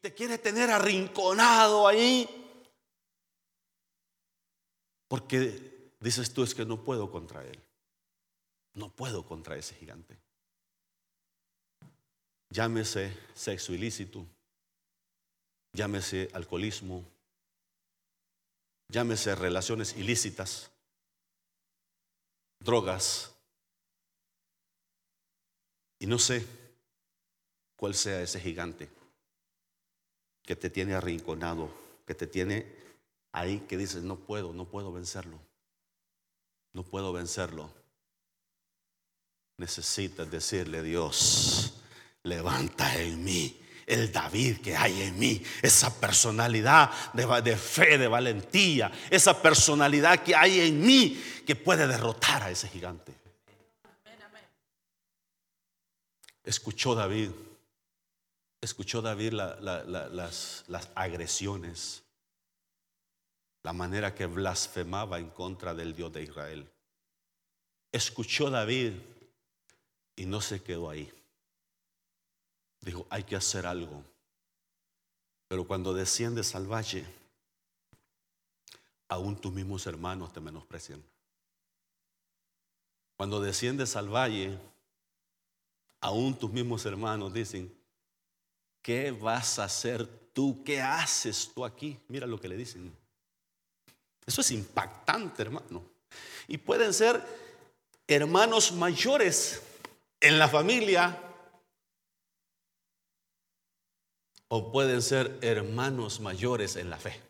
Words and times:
te 0.00 0.14
quiere 0.14 0.38
tener 0.38 0.70
arrinconado 0.70 1.86
ahí. 1.86 2.28
Porque 5.08 5.92
dices 6.00 6.32
tú 6.32 6.42
es 6.42 6.54
que 6.54 6.64
no 6.64 6.82
puedo 6.82 7.10
contra 7.10 7.44
él. 7.44 7.58
No 8.74 8.90
puedo 8.90 9.24
contra 9.26 9.56
ese 9.56 9.74
gigante. 9.74 10.16
Llámese 12.50 13.16
sexo 13.34 13.72
ilícito, 13.72 14.26
llámese 15.72 16.28
alcoholismo, 16.32 17.04
llámese 18.88 19.36
relaciones 19.36 19.96
ilícitas, 19.96 20.70
drogas. 22.58 23.32
Y 26.00 26.06
no 26.06 26.18
sé 26.18 26.44
cuál 27.76 27.94
sea 27.94 28.22
ese 28.22 28.40
gigante 28.40 28.99
que 30.50 30.56
te 30.56 30.68
tiene 30.68 30.94
arrinconado, 30.94 31.70
que 32.04 32.12
te 32.12 32.26
tiene 32.26 32.66
ahí, 33.30 33.60
que 33.68 33.76
dices, 33.76 34.02
no 34.02 34.16
puedo, 34.16 34.52
no 34.52 34.64
puedo 34.64 34.92
vencerlo. 34.92 35.38
No 36.72 36.82
puedo 36.82 37.12
vencerlo. 37.12 37.70
Necesitas 39.58 40.28
decirle, 40.28 40.82
Dios, 40.82 41.74
levanta 42.24 43.00
en 43.00 43.22
mí 43.22 43.60
el 43.86 44.10
David 44.10 44.60
que 44.60 44.76
hay 44.76 45.02
en 45.02 45.20
mí, 45.20 45.40
esa 45.62 45.94
personalidad 46.00 46.90
de, 47.12 47.56
fe, 47.56 47.96
de 47.96 48.08
valentía, 48.08 48.90
esa 49.08 49.40
personalidad 49.40 50.24
que 50.24 50.34
hay 50.34 50.62
en 50.62 50.80
mí 50.80 51.22
que 51.46 51.54
puede 51.54 51.86
derrotar 51.86 52.42
a 52.42 52.50
ese 52.50 52.66
gigante. 52.66 53.14
Escuchó 56.42 56.96
David, 56.96 57.30
escuchó 58.60 59.00
David 59.00 59.32
las, 59.32 60.64
agresiones, 60.94 62.02
la 63.62 63.72
manera 63.72 64.14
que 64.14 64.26
blasfemaba 64.26 65.18
en 65.18 65.30
contra 65.30 65.74
del 65.74 65.94
Dios 65.94 66.12
de 66.12 66.22
Israel. 66.22 66.70
Escuchó 67.92 68.50
David 68.50 68.92
y 70.16 70.26
no 70.26 70.40
se 70.40 70.62
quedó 70.62 70.90
ahí. 70.90 71.12
Dijo, 72.80 73.06
hay 73.10 73.24
que 73.24 73.36
hacer 73.36 73.66
algo. 73.66 74.04
Pero 75.48 75.66
cuando 75.66 75.92
desciendes 75.92 76.54
al 76.54 76.70
valle, 76.70 77.04
aún 79.08 79.36
tus 79.40 79.52
mismos 79.52 79.86
hermanos 79.86 80.32
te 80.32 80.40
menosprecian. 80.40 81.02
Cuando 83.16 83.40
desciendes 83.40 83.96
al 83.96 84.08
valle, 84.08 84.58
aún 86.00 86.38
tus 86.38 86.50
mismos 86.50 86.86
hermanos 86.86 87.34
dicen, 87.34 87.79
¿qué 88.82 89.10
vas 89.10 89.58
a 89.58 89.64
hacer 89.64 90.06
tú? 90.32 90.62
¿Qué 90.64 90.80
haces 90.80 91.50
tú 91.54 91.64
aquí? 91.64 91.98
Mira 92.08 92.26
lo 92.26 92.40
que 92.40 92.48
le 92.48 92.56
dicen. 92.56 92.92
Eso 94.26 94.40
es 94.40 94.50
impactante, 94.50 95.42
hermano. 95.42 95.82
Y 96.48 96.58
pueden 96.58 96.92
ser 96.92 97.22
hermanos 98.06 98.72
mayores 98.72 99.62
en 100.20 100.38
la 100.38 100.48
familia 100.48 101.18
o 104.48 104.72
pueden 104.72 105.00
ser 105.00 105.38
hermanos 105.42 106.20
mayores 106.20 106.76
en 106.76 106.90
la 106.90 106.98
fe. 106.98 107.20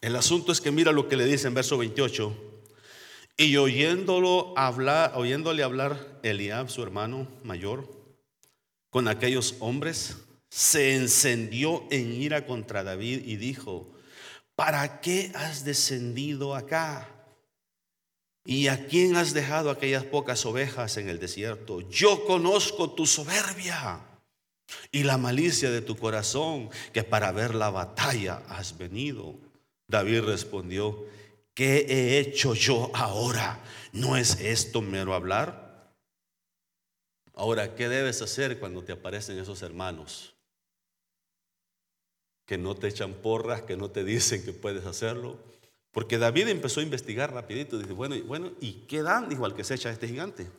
El 0.00 0.16
asunto 0.16 0.50
es 0.50 0.60
que 0.60 0.70
mira 0.70 0.92
lo 0.92 1.08
que 1.08 1.16
le 1.16 1.26
dice 1.26 1.46
en 1.46 1.54
verso 1.54 1.78
28. 1.78 2.34
Y 3.36 3.56
oyéndolo 3.56 4.52
hablar, 4.56 5.12
oyéndole 5.14 5.62
hablar 5.62 6.18
Eliab, 6.22 6.70
su 6.70 6.82
hermano 6.82 7.28
mayor, 7.44 8.01
con 8.92 9.08
aquellos 9.08 9.56
hombres, 9.60 10.18
se 10.50 10.96
encendió 10.96 11.84
en 11.90 12.12
ira 12.12 12.44
contra 12.44 12.84
David 12.84 13.22
y 13.24 13.36
dijo, 13.36 13.90
¿para 14.54 15.00
qué 15.00 15.32
has 15.34 15.64
descendido 15.64 16.54
acá? 16.54 17.08
¿Y 18.44 18.66
a 18.66 18.86
quién 18.88 19.16
has 19.16 19.32
dejado 19.32 19.70
aquellas 19.70 20.04
pocas 20.04 20.44
ovejas 20.44 20.98
en 20.98 21.08
el 21.08 21.18
desierto? 21.18 21.80
Yo 21.88 22.26
conozco 22.26 22.90
tu 22.90 23.06
soberbia 23.06 23.98
y 24.90 25.04
la 25.04 25.16
malicia 25.16 25.70
de 25.70 25.80
tu 25.80 25.96
corazón, 25.96 26.68
que 26.92 27.02
para 27.02 27.32
ver 27.32 27.54
la 27.54 27.70
batalla 27.70 28.42
has 28.46 28.76
venido. 28.76 29.36
David 29.88 30.24
respondió, 30.24 31.02
¿qué 31.54 31.86
he 31.88 32.18
hecho 32.18 32.52
yo 32.52 32.90
ahora? 32.92 33.58
¿No 33.92 34.18
es 34.18 34.38
esto 34.38 34.82
mero 34.82 35.14
hablar? 35.14 35.71
Ahora, 37.34 37.74
¿qué 37.74 37.88
debes 37.88 38.20
hacer 38.22 38.58
cuando 38.58 38.84
te 38.84 38.92
aparecen 38.92 39.38
esos 39.38 39.62
hermanos? 39.62 40.34
Que 42.46 42.58
no 42.58 42.74
te 42.74 42.88
echan 42.88 43.14
porras, 43.14 43.62
que 43.62 43.76
no 43.76 43.90
te 43.90 44.04
dicen 44.04 44.44
que 44.44 44.52
puedes 44.52 44.84
hacerlo. 44.84 45.38
Porque 45.92 46.18
David 46.18 46.48
empezó 46.48 46.80
a 46.80 46.84
investigar 46.84 47.32
rapidito. 47.32 47.78
Dice, 47.78 47.92
bueno, 47.92 48.16
bueno, 48.24 48.52
¿y 48.60 48.86
qué 48.86 49.02
dan? 49.02 49.28
Dijo 49.28 49.44
al 49.44 49.54
que 49.54 49.64
se 49.64 49.74
echa 49.74 49.90
este 49.90 50.08
gigante. 50.08 50.50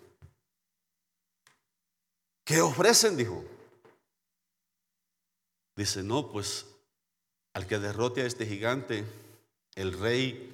¿Qué 2.43 2.61
ofrecen? 2.61 3.17
Dijo. 3.17 3.43
Dice, 5.75 6.03
no, 6.03 6.31
pues 6.31 6.67
al 7.53 7.67
que 7.67 7.79
derrote 7.79 8.21
a 8.21 8.25
este 8.25 8.45
gigante, 8.45 9.05
el 9.75 9.97
rey 9.97 10.51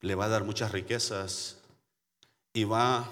le 0.00 0.14
va 0.14 0.26
a 0.26 0.28
dar 0.28 0.44
muchas 0.44 0.72
riquezas 0.72 1.58
y 2.52 2.64
va 2.64 3.10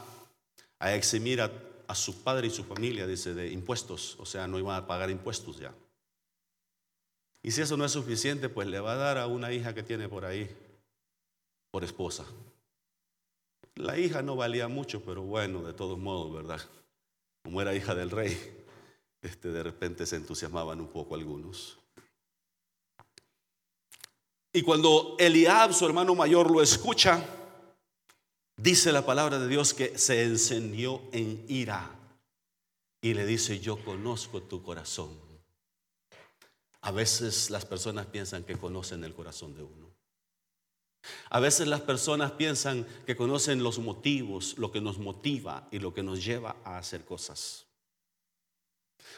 a 0.79 0.95
eximir 0.95 1.41
a, 1.41 1.51
su 1.95 2.23
padre 2.23 2.49
y 2.49 2.51
su 2.51 2.65
familia, 2.65 3.07
dice, 3.07 3.35
de 3.35 3.51
impuestos. 3.53 4.17
O 4.19 4.27
sea, 4.27 4.47
no 4.47 4.59
iban 4.59 4.77
a 4.77 4.87
pagar 4.87 5.11
impuestos 5.11 5.59
ya. 5.59 5.73
Y 7.43 7.53
si 7.53 7.63
eso 7.63 7.77
no 7.77 7.85
es 7.85 7.93
suficiente, 7.93 8.49
pues 8.49 8.67
le 8.67 8.81
va 8.81 8.93
a 8.93 8.97
dar 8.97 9.19
a 9.19 9.27
una 9.27 9.53
hija 9.53 9.75
que 9.75 9.83
tiene 9.83 10.09
por 10.09 10.25
ahí, 10.25 10.51
por 11.71 11.85
esposa. 11.85 12.25
La 13.77 13.99
hija 13.99 14.23
no 14.23 14.37
valía 14.37 14.69
mucho, 14.69 15.03
pero 15.03 15.23
bueno, 15.23 15.63
de 15.63 15.73
todos 15.73 15.99
modos, 15.99 16.35
¿verdad? 16.35 16.61
Como 17.45 17.63
era 17.63 17.75
hija 17.75 17.95
del 17.95 18.11
rey, 18.11 18.37
este, 19.23 19.51
de 19.51 19.63
repente 19.63 20.07
se 20.07 20.17
entusiasmaban 20.17 20.81
un 20.81 20.89
poco 20.89 21.15
algunos. 21.15 21.79
Y 24.53 24.63
cuando 24.63 25.17
Eliab, 25.19 25.75
su 25.75 25.85
hermano 25.85 26.15
mayor, 26.15 26.51
lo 26.51 26.63
escucha, 26.63 27.23
dice 28.57 28.93
la 28.93 29.05
palabra 29.05 29.39
de 29.39 29.49
Dios 29.49 29.75
que 29.75 29.99
se 29.99 30.25
encendió 30.25 31.03
en 31.13 31.45
ira 31.49 31.91
y 33.01 33.15
le 33.15 33.27
dice, 33.27 33.61
yo 33.61 33.85
conozco 33.85 34.43
tu 34.43 34.63
corazón. 34.63 35.11
A 36.81 36.91
veces 36.91 37.51
las 37.51 37.65
personas 37.65 38.07
piensan 38.07 38.45
que 38.45 38.57
conocen 38.57 39.05
el 39.05 39.15
corazón 39.15 39.55
de 39.55 39.63
uno. 39.63 39.87
A 41.31 41.41
veces 41.41 41.69
las 41.69 41.81
personas 41.81 42.33
piensan 42.33 42.87
que 43.07 43.17
conocen 43.17 43.63
los 43.63 43.79
motivos, 43.79 44.57
lo 44.59 44.73
que 44.73 44.81
nos 44.81 44.99
motiva 44.99 45.69
y 45.71 45.79
lo 45.79 45.95
que 45.95 46.03
nos 46.03 46.25
lleva 46.25 46.57
a 46.65 46.79
hacer 46.79 47.05
cosas. 47.05 47.66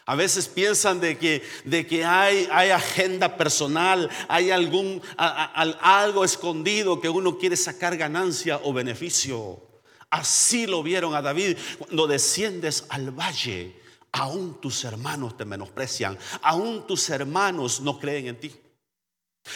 A 0.09 0.15
veces 0.15 0.49
piensan 0.49 1.01
de 1.01 1.19
que, 1.19 1.47
de 1.67 1.87
que 1.87 2.03
hay, 2.03 2.49
hay, 2.51 2.71
agenda 2.71 3.37
personal, 3.37 4.09
hay 4.27 4.51
algún, 4.51 5.03
algo 5.19 6.25
escondido 6.25 6.99
que 6.99 7.11
uno 7.11 7.37
quiere 7.37 7.59
sacar 7.59 7.95
ganancia 7.95 8.59
o 8.65 8.73
beneficio. 8.73 9.61
Así 10.09 10.67
lo 10.67 10.83
vieron 10.83 11.15
a 11.15 11.21
David 11.21 11.59
cuando 11.77 12.07
desciendes 12.07 12.87
al 12.89 13.11
valle. 13.11 13.79
Aún 14.13 14.59
tus 14.63 14.83
hermanos 14.85 15.37
te 15.37 15.45
menosprecian, 15.45 16.17
aún 16.41 16.87
tus 16.87 17.11
hermanos 17.11 17.83
no 17.83 17.99
creen 17.99 18.29
en 18.29 18.41
ti. 18.41 18.57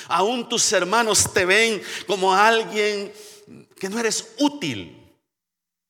Aún 0.09 0.51
tus 0.51 0.71
hermanos 0.75 1.33
te 1.33 1.47
ven 1.47 1.81
como 2.07 2.35
alguien 2.35 3.11
que 3.81 3.89
no 3.89 3.99
eres 3.99 4.35
útil. 4.39 5.03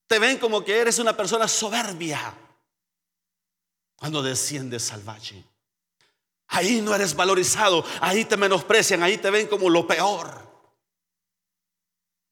Te 0.06 0.21
ven 0.21 0.39
como 0.39 0.65
que 0.65 0.78
eres 0.78 1.01
una 1.01 1.17
persona 1.17 1.49
soberbia 1.49 2.39
cuando 4.03 4.21
desciendes 4.21 4.91
al 4.91 5.09
valle. 5.09 5.45
Ahí 6.49 6.81
no 6.81 6.93
eres 6.93 7.15
valorizado, 7.15 7.84
ahí 8.01 8.25
te 8.25 8.37
menosprecian, 8.37 9.01
ahí 9.01 9.16
te 9.16 9.31
ven 9.31 9.47
como 9.47 9.71
lo 9.71 9.87
peor. 9.87 10.43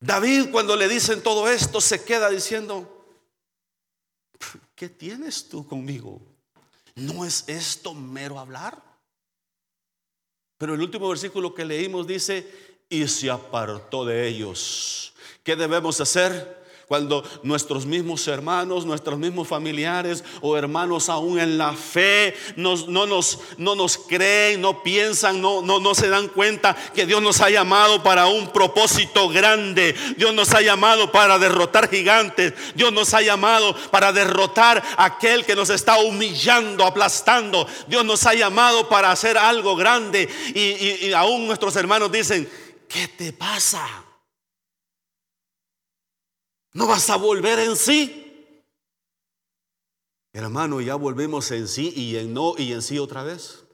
David 0.00 0.50
cuando 0.50 0.74
le 0.74 0.88
dicen 0.88 1.22
todo 1.22 1.48
esto 1.48 1.80
se 1.80 2.02
queda 2.02 2.28
diciendo, 2.28 3.06
¿qué 4.74 4.88
tienes 4.88 5.48
tú 5.48 5.64
conmigo? 5.64 6.20
¿No 6.96 7.24
es 7.24 7.44
esto 7.46 7.94
mero 7.94 8.40
hablar? 8.40 8.82
Pero 10.58 10.74
el 10.74 10.82
último 10.82 11.08
versículo 11.08 11.54
que 11.54 11.64
leímos 11.64 12.04
dice, 12.04 12.80
y 12.88 13.06
se 13.06 13.30
apartó 13.30 14.04
de 14.04 14.26
ellos. 14.26 15.14
¿Qué 15.44 15.54
debemos 15.54 16.00
hacer? 16.00 16.59
Cuando 16.90 17.22
nuestros 17.44 17.86
mismos 17.86 18.26
hermanos, 18.26 18.84
nuestros 18.84 19.16
mismos 19.16 19.46
familiares 19.46 20.24
o 20.40 20.56
hermanos 20.56 21.08
aún 21.08 21.38
en 21.38 21.56
la 21.56 21.72
fe 21.74 22.34
no, 22.56 22.74
nos, 23.06 23.38
no 23.58 23.76
nos 23.76 23.96
creen, 23.96 24.60
no 24.60 24.82
piensan, 24.82 25.40
no, 25.40 25.62
no, 25.62 25.78
no 25.78 25.94
se 25.94 26.08
dan 26.08 26.26
cuenta 26.26 26.74
que 26.92 27.06
Dios 27.06 27.22
nos 27.22 27.40
ha 27.42 27.48
llamado 27.48 28.02
para 28.02 28.26
un 28.26 28.48
propósito 28.52 29.28
grande. 29.28 29.94
Dios 30.16 30.34
nos 30.34 30.52
ha 30.52 30.62
llamado 30.62 31.12
para 31.12 31.38
derrotar 31.38 31.88
gigantes. 31.88 32.54
Dios 32.74 32.92
nos 32.92 33.14
ha 33.14 33.22
llamado 33.22 33.72
para 33.92 34.12
derrotar 34.12 34.82
aquel 34.96 35.44
que 35.44 35.54
nos 35.54 35.70
está 35.70 35.96
humillando, 36.00 36.84
aplastando. 36.84 37.68
Dios 37.86 38.04
nos 38.04 38.26
ha 38.26 38.34
llamado 38.34 38.88
para 38.88 39.12
hacer 39.12 39.38
algo 39.38 39.76
grande. 39.76 40.28
Y, 40.56 41.06
y 41.06 41.12
aún 41.12 41.46
nuestros 41.46 41.76
hermanos 41.76 42.10
dicen, 42.10 42.50
¿qué 42.88 43.06
te 43.06 43.32
pasa? 43.32 44.09
No 46.72 46.86
vas 46.86 47.10
a 47.10 47.16
volver 47.16 47.58
en 47.58 47.76
sí. 47.76 48.26
Hermano, 50.32 50.80
ya 50.80 50.94
volvemos 50.94 51.50
en 51.50 51.66
sí 51.66 51.92
y 51.96 52.16
en 52.16 52.32
no 52.32 52.54
y 52.56 52.72
en 52.72 52.82
sí 52.82 52.98
otra 52.98 53.24
vez. 53.24 53.64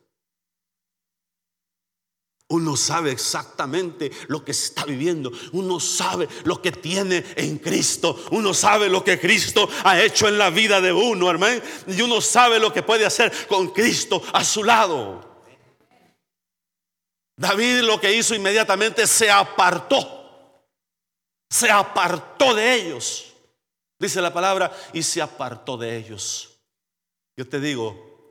Uno 2.48 2.76
sabe 2.76 3.10
exactamente 3.10 4.10
lo 4.28 4.44
que 4.44 4.52
está 4.52 4.84
viviendo. 4.84 5.32
Uno 5.52 5.80
sabe 5.80 6.28
lo 6.44 6.62
que 6.62 6.70
tiene 6.70 7.24
en 7.36 7.58
Cristo. 7.58 8.24
Uno 8.30 8.54
sabe 8.54 8.88
lo 8.88 9.02
que 9.02 9.18
Cristo 9.18 9.68
ha 9.84 10.00
hecho 10.00 10.28
en 10.28 10.38
la 10.38 10.48
vida 10.50 10.80
de 10.80 10.92
uno, 10.92 11.28
hermano. 11.28 11.60
Y 11.88 12.00
uno 12.00 12.20
sabe 12.20 12.60
lo 12.60 12.72
que 12.72 12.84
puede 12.84 13.04
hacer 13.04 13.32
con 13.48 13.70
Cristo 13.70 14.22
a 14.32 14.44
su 14.44 14.62
lado. 14.62 15.26
David 17.36 17.80
lo 17.80 18.00
que 18.00 18.14
hizo 18.14 18.34
inmediatamente 18.34 19.06
se 19.06 19.30
apartó 19.30 20.15
se 21.56 21.70
apartó 21.70 22.54
de 22.54 22.74
ellos. 22.74 23.32
Dice 23.98 24.20
la 24.20 24.32
palabra, 24.32 24.70
y 24.92 25.02
se 25.02 25.22
apartó 25.22 25.78
de 25.78 25.96
ellos. 25.96 26.50
Yo 27.36 27.48
te 27.48 27.60
digo, 27.60 28.30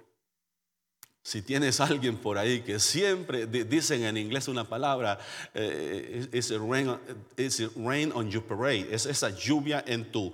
si 1.23 1.41
tienes 1.41 1.79
alguien 1.79 2.17
por 2.17 2.37
ahí 2.37 2.61
que 2.61 2.79
siempre 2.79 3.47
dicen 3.47 4.03
en 4.03 4.17
inglés 4.17 4.47
una 4.47 4.63
palabra, 4.63 5.17
eh, 5.55 6.27
es 6.31 6.51
rain, 6.51 8.11
on 8.13 8.29
your 8.29 8.43
parade, 8.43 8.87
es 8.91 9.07
esa 9.07 9.31
lluvia 9.31 9.83
en 9.87 10.11
tu, 10.11 10.31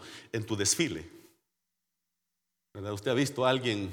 desfile. 0.57 1.07
Usted 2.73 3.11
ha 3.11 3.13
visto 3.13 3.45
a 3.45 3.49
alguien, 3.49 3.89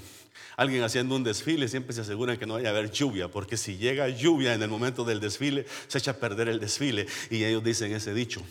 alguien 0.56 0.82
haciendo 0.82 1.14
un 1.14 1.22
desfile, 1.22 1.68
siempre 1.68 1.92
se 1.92 2.00
asegura 2.00 2.36
que 2.36 2.46
no 2.46 2.54
vaya 2.54 2.68
a 2.68 2.72
haber 2.72 2.90
lluvia, 2.90 3.28
porque 3.28 3.56
si 3.56 3.76
llega 3.76 4.08
lluvia 4.08 4.54
en 4.54 4.62
el 4.62 4.68
momento 4.68 5.04
del 5.04 5.20
desfile, 5.20 5.66
se 5.86 5.98
echa 5.98 6.12
a 6.12 6.14
perder 6.14 6.48
el 6.48 6.58
desfile. 6.58 7.06
Y 7.30 7.44
ellos 7.44 7.62
dicen 7.62 7.92
ese 7.92 8.12
dicho. 8.12 8.42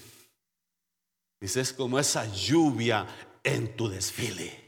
Dice, 1.40 1.62
es 1.62 1.74
como 1.74 2.00
esa 2.00 2.26
lluvia 2.34 3.06
en 3.44 3.76
tu 3.76 3.88
desfile. 3.88 4.68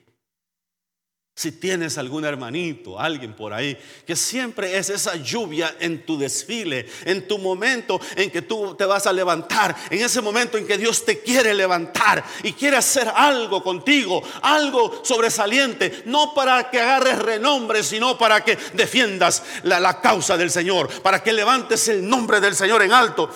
Si 1.40 1.54
tienes 1.54 1.98
algún 1.98 2.26
hermanito, 2.26 3.00
alguien 3.00 3.34
por 3.34 3.54
ahí, 3.54 3.78
que 4.06 4.18
siempre 4.18 4.78
es 4.78 4.90
esa 4.90 5.16
lluvia 5.16 5.74
en 5.80 6.06
tu 6.06 6.20
desfile, 6.20 6.86
en 7.06 7.30
tu 7.30 7.38
momento 7.38 7.98
en 8.18 8.30
que 8.30 8.42
tú 8.42 8.76
te 8.76 8.84
vas 8.84 9.08
a 9.08 9.14
levantar, 9.14 9.74
en 9.90 10.02
ese 10.02 10.20
momento 10.20 10.58
en 10.58 10.68
que 10.68 10.78
Dios 10.78 11.06
te 11.06 11.22
quiere 11.22 11.54
levantar 11.54 12.22
y 12.44 12.52
quiere 12.52 12.76
hacer 12.76 13.08
algo 13.16 13.64
contigo, 13.64 14.22
algo 14.42 15.02
sobresaliente, 15.06 16.04
no 16.08 16.34
para 16.34 16.70
que 16.70 16.82
agarres 16.82 17.20
renombre, 17.20 17.84
sino 17.84 18.18
para 18.18 18.44
que 18.44 18.58
defiendas 18.74 19.42
la, 19.64 19.80
la 19.80 20.02
causa 20.02 20.36
del 20.36 20.52
Señor, 20.52 20.90
para 21.02 21.24
que 21.24 21.32
levantes 21.32 21.88
el 21.88 22.06
nombre 22.06 22.42
del 22.42 22.54
Señor 22.54 22.82
en 22.82 22.92
alto, 22.92 23.30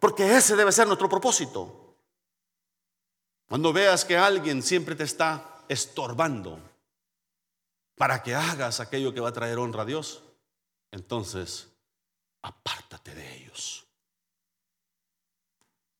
porque 0.00 0.36
ese 0.36 0.56
debe 0.56 0.72
ser 0.72 0.88
nuestro 0.88 1.08
propósito. 1.08 1.85
Cuando 3.48 3.72
veas 3.72 4.04
que 4.04 4.16
alguien 4.16 4.62
siempre 4.62 4.94
te 4.94 5.04
está 5.04 5.64
estorbando 5.68 6.58
para 7.94 8.22
que 8.22 8.34
hagas 8.34 8.80
aquello 8.80 9.14
que 9.14 9.20
va 9.20 9.28
a 9.28 9.32
traer 9.32 9.58
honra 9.58 9.82
a 9.82 9.86
Dios, 9.86 10.22
entonces 10.90 11.68
apártate 12.42 13.14
de 13.14 13.36
ellos. 13.36 13.86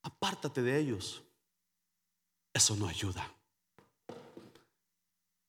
Apártate 0.03 0.63
de 0.63 0.79
ellos. 0.79 1.23
Eso 2.53 2.77
no 2.77 2.89
ayuda. 2.89 3.31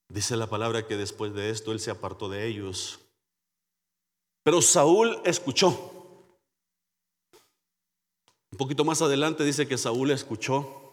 Dice 0.10 0.38
la 0.38 0.48
palabra 0.48 0.88
que 0.88 0.98
después 0.98 1.34
de 1.34 1.50
esto 1.50 1.72
él 1.72 1.80
se 1.80 1.92
apartó 1.92 2.30
de 2.30 2.48
ellos. 2.48 3.00
Pero 4.44 4.62
Saúl 4.62 5.20
escuchó. 5.26 5.70
Un 8.52 8.58
poquito 8.58 8.86
más 8.86 9.02
adelante 9.02 9.44
dice 9.44 9.68
que 9.68 9.78
Saúl 9.78 10.12
escuchó 10.12 10.87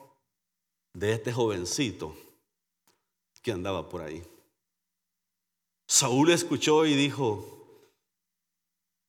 de 0.94 1.12
este 1.12 1.32
jovencito 1.32 2.16
que 3.42 3.52
andaba 3.52 3.88
por 3.88 4.00
ahí. 4.00 4.22
Saúl 5.86 6.30
escuchó 6.30 6.86
y 6.86 6.94
dijo, 6.94 7.90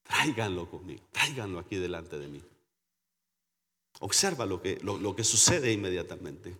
tráiganlo 0.03 0.69
conmigo, 0.69 1.03
tráiganlo 1.11 1.59
aquí 1.59 1.77
delante 1.77 2.19
de 2.19 2.27
mí. 2.27 2.43
Observa 4.01 4.45
lo 4.45 4.61
que, 4.61 4.77
lo, 4.81 4.97
lo 4.97 5.15
que 5.15 5.23
sucede 5.23 5.71
inmediatamente. 5.71 6.57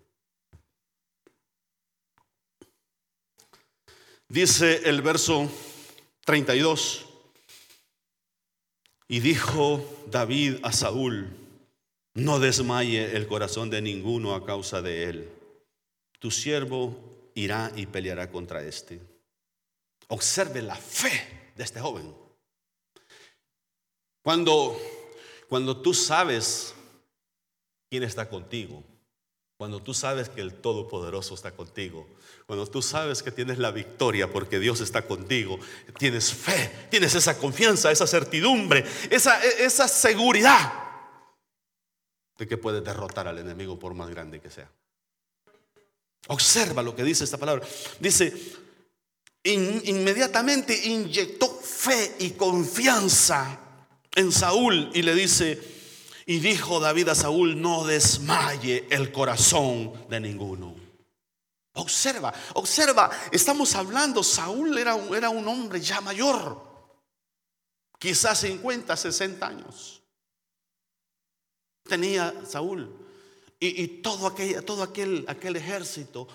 Dice 4.30 4.90
el 4.90 5.02
verso 5.02 5.50
32, 6.24 7.06
y 9.08 9.20
dijo 9.20 9.86
David 10.08 10.58
a 10.64 10.72
Saúl, 10.72 11.45
no 12.16 12.40
desmaye 12.40 13.16
el 13.16 13.28
corazón 13.28 13.70
de 13.70 13.82
ninguno 13.82 14.36
a 14.36 14.46
causa 14.46 14.82
de 14.82 15.04
él. 15.04 15.30
Tu 16.20 16.32
siervo 16.32 16.98
irá 17.36 17.72
y 17.76 17.86
peleará 17.86 18.32
contra 18.32 18.64
este. 18.64 19.02
Observe 20.08 20.62
la 20.62 20.76
fe 20.76 21.52
de 21.56 21.64
este 21.64 21.82
joven. 21.82 22.16
Cuando, 24.24 24.80
cuando 25.50 25.82
tú 25.82 25.94
sabes 25.94 26.74
quién 27.90 28.04
está 28.04 28.30
contigo, 28.30 28.82
cuando 29.58 29.82
tú 29.82 29.94
sabes 29.94 30.30
que 30.30 30.42
el 30.42 30.54
Todopoderoso 30.54 31.34
está 31.36 31.52
contigo, 31.52 32.08
cuando 32.46 32.66
tú 32.66 32.82
sabes 32.82 33.24
que 33.24 33.32
tienes 33.32 33.58
la 33.58 33.72
victoria 33.72 34.32
porque 34.32 34.60
Dios 34.60 34.80
está 34.80 35.02
contigo, 35.02 35.60
tienes 36.00 36.34
fe, 36.34 36.88
tienes 36.90 37.14
esa 37.14 37.38
confianza, 37.38 37.92
esa 37.92 38.08
certidumbre, 38.08 38.86
esa, 39.10 39.44
esa 39.44 39.88
seguridad 39.88 40.85
de 42.38 42.48
que 42.48 42.58
puedes 42.58 42.84
derrotar 42.84 43.28
al 43.28 43.38
enemigo 43.38 43.80
por 43.80 43.94
más 43.94 44.10
grande 44.10 44.42
que 44.42 44.50
sea. 44.50 44.70
Observa 46.28 46.82
lo 46.82 46.96
que 46.96 47.04
dice 47.04 47.24
esta 47.24 47.38
palabra. 47.38 47.66
Dice, 48.00 48.34
inmediatamente 49.44 50.76
inyectó 50.88 51.48
fe 51.48 52.16
y 52.20 52.32
confianza 52.32 53.60
en 54.16 54.32
Saúl 54.32 54.90
y 54.94 55.04
le 55.04 55.14
dice, 55.14 55.62
y 56.26 56.40
dijo 56.40 56.80
David 56.80 57.10
a 57.10 57.16
Saúl, 57.16 57.62
no 57.62 57.86
desmaye 57.86 58.88
el 58.90 59.12
corazón 59.12 59.94
de 60.10 60.20
ninguno. 60.20 60.76
Observa, 61.74 62.34
observa, 62.54 63.12
estamos 63.32 63.76
hablando, 63.76 64.24
Saúl 64.24 64.78
era, 64.78 64.98
era 65.16 65.30
un 65.30 65.46
hombre 65.48 65.82
ya 65.82 66.00
mayor, 66.00 66.58
quizás 68.00 68.40
50, 68.40 68.96
60 68.96 69.46
años 69.46 69.95
tenía 71.88 72.34
Saúl. 72.48 72.90
Y, 73.60 73.88
todo, 73.88 74.28
aquel, 74.28 74.64
todo 74.64 74.84
aquel, 74.84 75.26
aquel 75.28 75.56
ejército, 75.56 76.28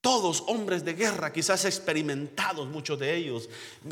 todos 0.00 0.42
hombres 0.48 0.84
de 0.84 0.94
guerra, 0.94 1.32
quizás 1.32 1.64
experimentados, 1.64 2.66
muchos 2.66 2.98
de 2.98 3.14
ellos, 3.14 3.48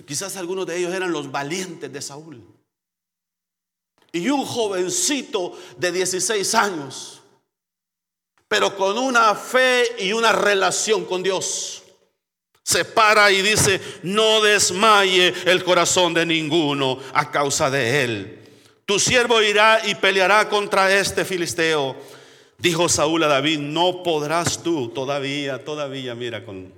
quizás 0.06 0.36
algunos 0.36 0.66
de 0.66 0.78
ellos 0.78 0.92
eran 0.92 1.12
los 1.12 1.30
valientes 1.30 1.92
de 1.92 2.02
Saúl. 2.02 2.42
Y 4.12 4.28
un 4.28 4.44
jovencito 4.44 5.56
de 5.76 5.92
16 5.92 6.54
años, 6.56 7.20
pero 8.48 8.76
con 8.76 8.98
una 8.98 9.36
fe 9.36 9.84
y 10.00 10.12
una 10.12 10.32
relación 10.32 11.04
con 11.04 11.22
Dios, 11.22 11.84
se 12.64 12.84
para 12.84 13.30
y 13.30 13.42
dice, 13.42 13.80
no 14.02 14.40
desmaye 14.40 15.32
el 15.46 15.62
corazón 15.62 16.14
de 16.14 16.26
ninguno 16.26 16.98
a 17.12 17.30
causa 17.30 17.70
de 17.70 18.04
él. 18.04 18.40
Tu 18.90 18.98
siervo 18.98 19.40
irá 19.40 19.86
y 19.86 19.94
peleará 19.94 20.48
contra 20.48 20.92
este 20.92 21.24
filisteo. 21.24 21.94
Dijo 22.58 22.88
Saúl 22.88 23.22
a 23.22 23.28
David, 23.28 23.60
no 23.60 24.02
podrás 24.02 24.64
tú 24.64 24.88
todavía, 24.88 25.64
todavía, 25.64 26.16
mira 26.16 26.44
con 26.44 26.72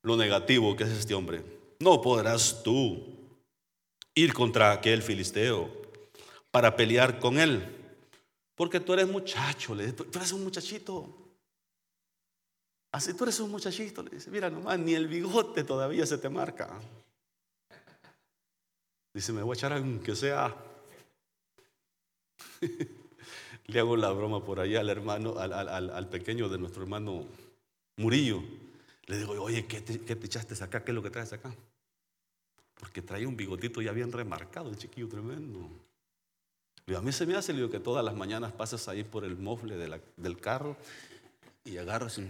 lo 0.00 0.16
negativo 0.16 0.74
que 0.74 0.84
es 0.84 0.88
este 0.88 1.12
hombre, 1.12 1.44
no 1.78 2.00
podrás 2.00 2.62
tú 2.62 3.04
ir 4.14 4.32
contra 4.32 4.72
aquel 4.72 5.02
filisteo 5.02 5.68
para 6.50 6.74
pelear 6.74 7.18
con 7.18 7.38
él, 7.38 7.62
porque 8.54 8.80
tú 8.80 8.94
eres 8.94 9.06
muchacho, 9.06 9.76
tú 9.94 10.18
eres 10.18 10.32
un 10.32 10.42
muchachito. 10.42 11.06
Así 12.92 13.12
tú 13.12 13.24
eres 13.24 13.38
un 13.40 13.50
muchachito, 13.50 14.02
le 14.02 14.08
dice, 14.08 14.30
mira 14.30 14.48
nomás, 14.48 14.78
ni 14.78 14.94
el 14.94 15.06
bigote 15.06 15.64
todavía 15.64 16.06
se 16.06 16.16
te 16.16 16.30
marca. 16.30 16.80
Dice, 19.12 19.34
me 19.34 19.42
voy 19.42 19.54
a 19.54 19.58
echar 19.58 19.74
aunque 19.74 20.16
sea 20.16 20.72
le 23.66 23.80
hago 23.80 23.96
la 23.96 24.10
broma 24.10 24.44
por 24.44 24.60
allá 24.60 24.80
al 24.80 24.90
hermano, 24.90 25.38
al, 25.38 26.08
pequeño 26.08 26.48
de 26.48 26.58
nuestro 26.58 26.82
hermano 26.82 27.24
Murillo. 27.96 28.42
Le 29.06 29.18
digo, 29.18 29.32
oye, 29.42 29.66
¿qué 29.66 29.80
te, 29.80 30.00
¿qué 30.00 30.16
te, 30.16 30.26
echaste 30.26 30.62
acá? 30.62 30.84
¿Qué 30.84 30.90
es 30.90 30.94
lo 30.94 31.02
que 31.02 31.10
traes 31.10 31.32
acá? 31.32 31.54
Porque 32.74 33.02
trae 33.02 33.26
un 33.26 33.36
bigotito 33.36 33.82
ya 33.82 33.92
bien 33.92 34.12
remarcado, 34.12 34.70
el 34.70 34.76
chiquillo 34.76 35.08
tremendo. 35.08 35.68
a 36.96 37.00
mí 37.00 37.12
se 37.12 37.26
me 37.26 37.36
hace 37.36 37.52
digo, 37.52 37.70
que 37.70 37.80
todas 37.80 38.04
las 38.04 38.14
mañanas 38.14 38.52
pasas 38.52 38.88
ahí 38.88 39.04
por 39.04 39.24
el 39.24 39.36
mofle 39.36 39.76
del 40.16 40.40
carro 40.40 40.76
y 41.64 41.76
agarras 41.78 42.18
y... 42.18 42.28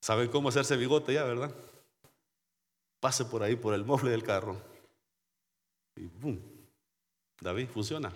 ¿Saben 0.00 0.28
cómo 0.28 0.48
hacerse 0.48 0.76
bigote 0.76 1.14
ya, 1.14 1.22
verdad? 1.22 1.54
Pase 2.98 3.24
por 3.24 3.42
ahí, 3.42 3.54
por 3.56 3.72
el 3.72 3.84
mofle 3.84 4.10
del 4.10 4.24
carro. 4.24 4.60
Y 5.96 6.06
¡boom! 6.06 6.51
David, 7.42 7.68
funciona. 7.68 8.12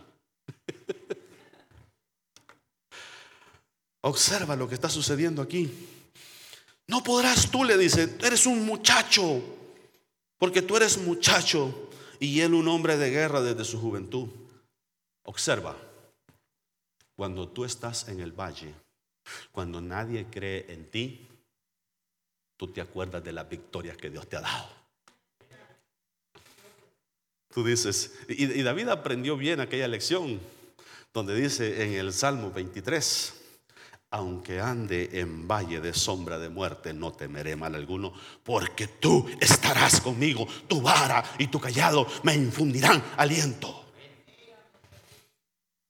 Observa 4.02 4.54
lo 4.54 4.68
que 4.68 4.76
está 4.76 4.88
sucediendo 4.88 5.42
aquí. 5.42 5.72
No 6.86 7.02
podrás 7.02 7.50
tú, 7.50 7.64
le 7.64 7.76
dice, 7.76 8.16
eres 8.22 8.46
un 8.46 8.64
muchacho, 8.64 9.42
porque 10.38 10.62
tú 10.62 10.76
eres 10.76 10.98
muchacho 10.98 11.90
y 12.20 12.40
él 12.40 12.54
un 12.54 12.68
hombre 12.68 12.96
de 12.96 13.10
guerra 13.10 13.42
desde 13.42 13.64
su 13.64 13.80
juventud. 13.80 14.28
Observa, 15.24 15.76
cuando 17.16 17.48
tú 17.48 17.64
estás 17.64 18.08
en 18.08 18.20
el 18.20 18.30
valle, 18.30 18.72
cuando 19.50 19.80
nadie 19.80 20.26
cree 20.30 20.72
en 20.72 20.88
ti, 20.88 21.26
tú 22.56 22.68
te 22.68 22.80
acuerdas 22.80 23.24
de 23.24 23.32
las 23.32 23.48
victorias 23.48 23.96
que 23.96 24.08
Dios 24.08 24.28
te 24.28 24.36
ha 24.36 24.42
dado. 24.42 24.85
Tú 27.56 27.64
dices, 27.64 28.12
y, 28.28 28.60
David 28.60 28.90
aprendió 28.90 29.34
bien 29.38 29.60
aquella 29.60 29.88
lección, 29.88 30.38
donde 31.14 31.34
dice 31.34 31.84
en 31.84 31.94
el 31.94 32.12
Salmo 32.12 32.50
23, 32.50 33.32
aunque 34.10 34.60
ande 34.60 35.08
en 35.14 35.48
valle 35.48 35.80
de 35.80 35.94
sombra 35.94 36.38
de 36.38 36.50
muerte, 36.50 36.92
no 36.92 37.14
temeré 37.14 37.56
mal 37.56 37.74
alguno, 37.74 38.12
porque 38.44 38.88
tú 38.88 39.26
estarás 39.40 40.02
conmigo, 40.02 40.46
tu 40.68 40.82
vara 40.82 41.24
y 41.38 41.46
tu 41.46 41.58
callado 41.58 42.06
me 42.24 42.34
infundirán 42.34 43.02
aliento. 43.16 43.86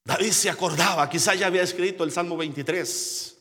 David 0.04 0.30
se 0.30 0.48
acordaba, 0.48 1.10
quizás 1.10 1.36
ya 1.36 1.48
había 1.48 1.62
escrito 1.62 2.04
el 2.04 2.12
Salmo 2.12 2.36
23 2.36 3.32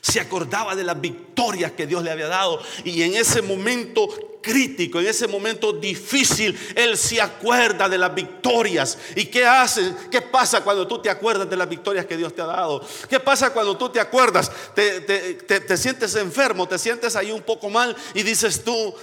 se 0.00 0.20
acordaba 0.20 0.76
de 0.76 0.84
las 0.84 1.00
victorias 1.00 1.72
que 1.72 1.86
Dios 1.86 2.02
le 2.02 2.10
había 2.10 2.28
dado. 2.28 2.62
Y 2.84 3.02
en 3.02 3.14
ese 3.14 3.42
momento 3.42 4.08
crítico, 4.40 5.00
en 5.00 5.06
ese 5.06 5.26
momento 5.26 5.72
difícil, 5.72 6.58
Él 6.74 6.96
se 6.96 7.20
acuerda 7.20 7.88
de 7.88 7.98
las 7.98 8.14
victorias. 8.14 8.98
¿Y 9.14 9.26
qué 9.26 9.46
hace? 9.46 9.94
¿Qué 10.10 10.22
pasa 10.22 10.62
cuando 10.62 10.86
tú 10.86 11.00
te 11.00 11.10
acuerdas 11.10 11.48
de 11.48 11.56
las 11.56 11.68
victorias 11.68 12.06
que 12.06 12.16
Dios 12.16 12.34
te 12.34 12.42
ha 12.42 12.46
dado? 12.46 12.84
¿Qué 13.08 13.20
pasa 13.20 13.52
cuando 13.52 13.76
tú 13.76 13.88
te 13.88 14.00
acuerdas? 14.00 14.50
Te, 14.74 15.00
te 15.00 15.76
sientes 15.76 16.14
enfermo, 16.16 16.66
te 16.66 16.78
sientes 16.78 17.16
ahí 17.16 17.30
un 17.30 17.42
poco 17.42 17.68
mal 17.68 17.96
y 18.14 18.22
dices 18.22 18.62
tú, 18.64 18.94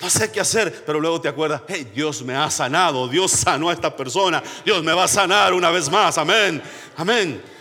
no 0.00 0.10
sé 0.10 0.30
qué 0.30 0.40
hacer, 0.40 0.84
pero 0.84 1.00
luego 1.00 1.20
te 1.20 1.28
acuerdas, 1.28 1.62
hey, 1.68 1.90
Dios 1.94 2.22
me 2.22 2.34
ha 2.34 2.50
sanado, 2.50 3.08
Dios 3.08 3.30
sanó 3.30 3.70
a 3.70 3.72
esta 3.72 3.96
persona, 3.96 4.42
Dios 4.64 4.82
me 4.82 4.92
va 4.92 5.04
a 5.04 5.08
sanar 5.08 5.54
una 5.54 5.70
vez 5.70 5.88
más, 5.88 6.18
amén, 6.18 6.62
amén. 6.96 7.53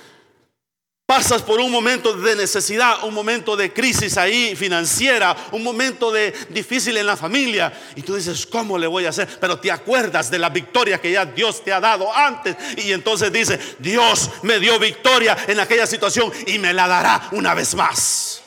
Pasas 1.15 1.43
por 1.43 1.59
un 1.59 1.71
momento 1.71 2.11
de 2.15 2.35
necesidad, 2.35 3.03
un 3.03 3.13
momento 3.13 3.55
de 3.55 3.71
crisis 3.71 4.17
ahí 4.17 4.55
financiera, 4.55 5.37
un 5.51 5.61
momento 5.61 6.11
de 6.11 6.33
difícil 6.49 6.97
en 6.97 7.05
la 7.05 7.15
familia. 7.15 7.71
Y 7.95 8.01
tú 8.01 8.15
dices, 8.15 8.47
¿cómo 8.47 8.79
le 8.79 8.87
voy 8.87 9.05
a 9.05 9.09
hacer? 9.09 9.27
Pero 9.39 9.59
te 9.59 9.69
acuerdas 9.69 10.31
de 10.31 10.39
la 10.39 10.49
victoria 10.49 10.99
que 10.99 11.11
ya 11.11 11.23
Dios 11.23 11.63
te 11.63 11.71
ha 11.71 11.79
dado 11.79 12.11
antes. 12.11 12.55
Y 12.83 12.93
entonces 12.93 13.31
dice, 13.31 13.59
Dios 13.77 14.31
me 14.41 14.59
dio 14.59 14.79
victoria 14.79 15.37
en 15.47 15.59
aquella 15.59 15.85
situación 15.85 16.31
y 16.47 16.57
me 16.57 16.73
la 16.73 16.87
dará 16.87 17.29
una 17.33 17.53
vez 17.53 17.75
más. 17.75 18.41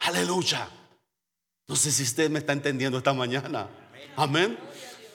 Aleluya. 0.00 0.70
No 1.66 1.76
sé 1.76 1.92
si 1.92 2.02
usted 2.02 2.30
me 2.30 2.38
está 2.38 2.54
entendiendo 2.54 2.96
esta 2.96 3.12
mañana. 3.12 3.68
Amén. 4.16 4.58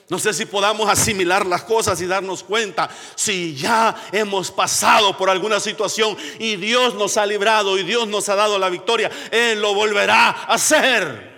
No 0.10 0.20
sé 0.20 0.34
si 0.34 0.46
podamos 0.46 0.90
asimilar 0.90 1.46
las 1.46 1.64
cosas 1.64 2.00
y 2.02 2.06
darnos 2.06 2.44
cuenta 2.44 2.90
si 3.16 3.56
ya 3.56 3.96
hemos 4.12 4.52
pasado 4.52 5.16
por 5.18 5.30
alguna 5.30 5.60
situación 5.60 6.18
y 6.40 6.58
Dios 6.58 6.96
nos 6.96 7.16
ha 7.18 7.26
librado 7.26 7.78
y 7.78 7.84
Dios 7.84 8.08
nos 8.08 8.28
ha 8.28 8.36
dado 8.36 8.60
la 8.60 8.70
victoria, 8.70 9.10
Él 9.32 9.62
lo 9.62 9.74
volverá 9.74 10.30
a 10.30 10.54
hacer. 10.54 11.32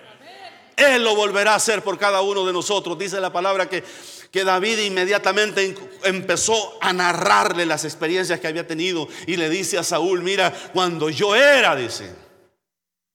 Él 0.75 1.03
lo 1.03 1.15
volverá 1.15 1.53
a 1.53 1.55
hacer 1.55 1.83
por 1.83 1.97
cada 1.97 2.21
uno 2.21 2.45
de 2.45 2.51
nosotros. 2.51 2.97
Dice 2.97 3.21
la 3.21 3.31
palabra 3.31 3.69
que, 3.69 3.83
que 4.29 4.43
David 4.43 4.79
inmediatamente 4.79 5.73
empezó 6.03 6.77
a 6.81 6.91
narrarle 6.91 7.65
las 7.65 7.85
experiencias 7.85 8.39
que 8.39 8.47
había 8.47 8.67
tenido 8.67 9.07
y 9.25 9.37
le 9.37 9.47
dice 9.47 9.77
a 9.77 9.83
Saúl, 9.83 10.21
mira, 10.21 10.51
cuando 10.73 11.09
yo 11.09 11.33
era, 11.33 11.75
dice, 11.77 12.13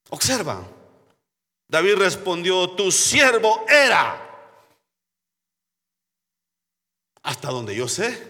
observa, 0.09 0.63
David 1.69 1.97
respondió, 1.97 2.71
tu 2.71 2.91
siervo 2.91 3.67
era 3.69 4.30
hasta 7.31 7.49
donde 7.51 7.77
yo 7.77 7.87
sé, 7.87 8.21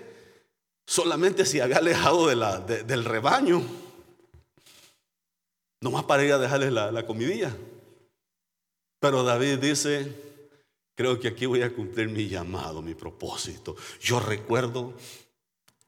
solamente 0.86 1.46
si 1.46 1.58
había 1.58 1.78
alejado 1.78 2.26
del 2.26 3.04
rebaño, 3.06 3.62
nomás 5.80 6.04
para 6.04 6.22
ir 6.22 6.32
a 6.34 6.38
dejarles 6.38 6.70
la, 6.70 6.92
la 6.92 7.06
comidilla. 7.06 7.56
Pero 9.00 9.22
David 9.22 9.56
dice, 9.56 10.14
creo 10.94 11.18
que 11.18 11.28
aquí 11.28 11.46
voy 11.46 11.62
a 11.62 11.74
cumplir 11.74 12.10
mi 12.10 12.28
llamado, 12.28 12.82
mi 12.82 12.94
propósito. 12.94 13.74
Yo 14.02 14.20
recuerdo 14.20 14.92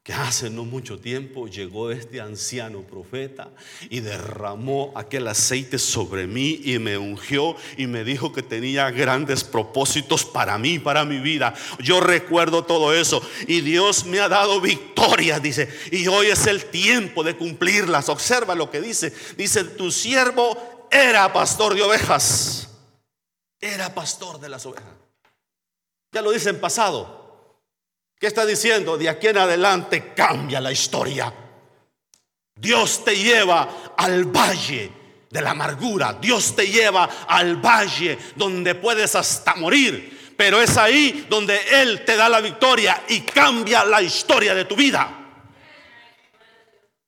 que 0.03 0.11
hace 0.11 0.49
no 0.49 0.65
mucho 0.65 0.99
tiempo 0.99 1.47
llegó 1.47 1.89
este 1.89 2.19
anciano 2.19 2.81
profeta 2.81 3.49
y 3.89 4.01
derramó 4.01 4.91
aquel 4.95 5.29
aceite 5.29 5.79
sobre 5.79 6.27
mí 6.27 6.59
y 6.65 6.77
me 6.77 6.97
ungió 6.97 7.55
y 7.77 7.87
me 7.87 8.03
dijo 8.03 8.33
que 8.33 8.43
tenía 8.43 8.91
grandes 8.91 9.45
propósitos 9.45 10.25
para 10.25 10.57
mí, 10.57 10.77
para 10.77 11.05
mi 11.05 11.19
vida. 11.19 11.53
Yo 11.79 12.01
recuerdo 12.01 12.65
todo 12.65 12.93
eso 12.93 13.21
y 13.47 13.61
Dios 13.61 14.03
me 14.05 14.19
ha 14.19 14.27
dado 14.27 14.59
victoria, 14.59 15.39
dice, 15.39 15.69
y 15.89 16.05
hoy 16.07 16.27
es 16.27 16.47
el 16.47 16.65
tiempo 16.65 17.23
de 17.23 17.37
cumplirlas. 17.37 18.09
Observa 18.09 18.55
lo 18.55 18.69
que 18.69 18.81
dice. 18.81 19.13
Dice, 19.37 19.63
tu 19.63 19.89
siervo 19.89 20.89
era 20.91 21.31
pastor 21.31 21.75
de 21.75 21.81
ovejas. 21.81 22.67
Era 23.57 23.95
pastor 23.95 24.41
de 24.41 24.49
las 24.49 24.65
ovejas. 24.65 24.91
Ya 26.11 26.21
lo 26.21 26.31
dice 26.31 26.49
en 26.49 26.59
pasado. 26.59 27.22
¿Qué 28.23 28.27
está 28.27 28.45
diciendo? 28.45 28.97
De 28.97 29.09
aquí 29.09 29.27
en 29.27 29.37
adelante 29.37 30.13
cambia 30.15 30.61
la 30.61 30.71
historia. 30.71 31.33
Dios 32.55 33.03
te 33.03 33.17
lleva 33.17 33.91
al 33.97 34.23
valle 34.23 34.89
de 35.29 35.41
la 35.41 35.51
amargura. 35.51 36.13
Dios 36.21 36.55
te 36.55 36.65
lleva 36.65 37.03
al 37.27 37.57
valle 37.57 38.17
donde 38.37 38.75
puedes 38.75 39.13
hasta 39.15 39.55
morir. 39.55 40.31
Pero 40.37 40.61
es 40.61 40.77
ahí 40.77 41.27
donde 41.29 41.59
Él 41.81 42.05
te 42.05 42.15
da 42.15 42.29
la 42.29 42.39
victoria 42.39 43.03
y 43.09 43.19
cambia 43.23 43.83
la 43.83 44.01
historia 44.01 44.55
de 44.55 44.63
tu 44.63 44.77
vida. 44.77 45.22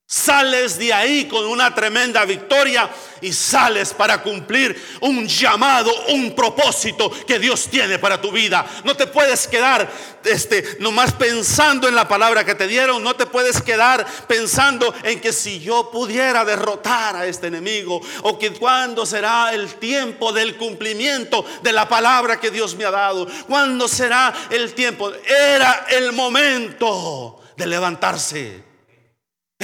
Sales 0.08 0.78
de 0.78 0.94
ahí 0.94 1.26
con 1.26 1.46
una 1.46 1.74
tremenda 1.74 2.26
victoria 2.26 2.88
y 3.22 3.34
sales 3.34 3.92
para 3.92 4.22
cumplir 4.22 4.80
un 5.02 5.28
llamado, 5.28 5.92
un 6.10 6.36
propósito 6.36 7.10
que 7.26 7.40
Dios 7.40 7.68
tiene 7.72 7.98
para 7.98 8.22
tu 8.22 8.32
vida. 8.32 8.64
No 8.84 8.96
te 8.96 9.08
puedes 9.08 9.48
quedar 9.48 9.92
este 10.24 10.78
nomás 10.80 11.12
pensando 11.12 11.88
en 11.88 11.96
la 11.96 12.08
palabra 12.08 12.46
que 12.46 12.54
te 12.54 12.68
dieron, 12.68 13.02
no 13.02 13.16
te 13.16 13.26
puedes 13.26 13.64
quedar 13.64 14.06
pensando 14.28 14.94
en 15.02 15.20
que 15.20 15.34
si 15.34 15.60
yo 15.60 15.90
pudiera 15.90 16.46
derrotar 16.46 17.16
a 17.16 17.26
este 17.26 17.48
enemigo 17.48 18.00
o 18.22 18.38
que 18.38 18.54
cuándo 18.54 19.08
será 19.08 19.56
el 19.56 19.74
tiempo 19.76 20.32
del 20.32 20.56
cumplimiento 20.56 21.44
de 21.64 21.74
la 21.74 21.90
palabra 21.90 22.40
que 22.40 22.52
Dios 22.52 22.76
me 22.76 22.86
ha 22.86 22.92
dado, 22.92 23.28
cuándo 23.48 23.88
será 23.88 24.32
el 24.52 24.76
tiempo. 24.76 25.12
Era 25.26 25.88
el 25.90 26.12
momento 26.12 27.42
de 27.58 27.66
levantarse 27.66 28.65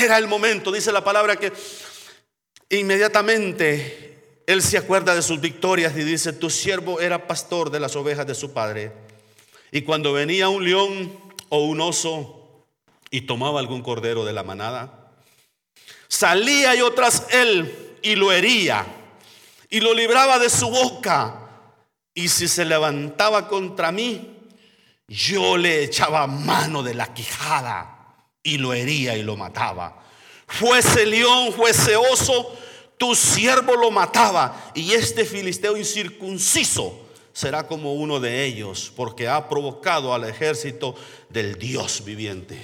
era 0.02 0.18
el 0.18 0.28
momento, 0.28 0.72
dice 0.72 0.92
la 0.92 1.04
palabra 1.04 1.36
que 1.36 1.52
inmediatamente 2.70 4.42
él 4.48 4.62
se 4.62 4.78
acuerda 4.78 5.16
de 5.16 5.22
sus 5.22 5.40
victorias 5.40 5.96
y 5.96 6.04
dice, 6.04 6.34
tu 6.34 6.50
siervo 6.50 7.00
era 7.00 7.28
pastor 7.28 7.70
de 7.70 7.80
las 7.80 7.96
ovejas 7.96 8.28
de 8.28 8.36
su 8.36 8.52
padre. 8.52 8.92
Y 9.72 9.84
cuando 9.84 10.14
venía 10.14 10.50
un 10.50 10.66
león 10.66 11.18
o 11.50 11.66
un 11.66 11.80
oso 11.80 12.66
y 13.10 13.22
tomaba 13.22 13.60
algún 13.60 13.82
cordero 13.82 14.26
de 14.26 14.34
la 14.34 14.44
manada, 14.44 15.14
salía 16.08 16.76
yo 16.76 16.94
tras 16.94 17.28
él 17.32 17.98
y 18.02 18.16
lo 18.16 18.32
hería 18.32 18.86
y 19.70 19.80
lo 19.80 19.94
libraba 19.94 20.40
de 20.40 20.50
su 20.50 20.70
boca. 20.70 21.38
Y 22.14 22.28
si 22.28 22.48
se 22.50 22.66
levantaba 22.66 23.48
contra 23.48 23.92
mí, 23.92 24.38
yo 25.08 25.56
le 25.56 25.84
echaba 25.84 26.28
mano 26.28 26.84
de 26.84 26.94
la 26.94 27.14
quijada 27.14 28.01
y 28.44 28.58
lo 28.58 28.74
hería 28.74 29.18
y 29.18 29.24
lo 29.24 29.38
mataba. 29.38 30.04
Fuese 30.48 31.06
león, 31.06 31.54
fuese 31.54 31.96
oso, 31.96 32.58
tu 32.98 33.16
siervo 33.16 33.76
lo 33.76 33.90
mataba 33.90 34.72
y 34.76 34.94
este 34.94 35.26
filisteo 35.26 35.78
incircunciso 35.78 37.08
será 37.34 37.68
como 37.68 37.94
uno 37.94 38.20
de 38.20 38.46
ellos, 38.46 38.92
porque 38.96 39.28
ha 39.28 39.48
provocado 39.48 40.14
al 40.14 40.26
ejército 40.26 40.96
del 41.30 41.58
Dios 41.58 42.04
viviente. 42.04 42.60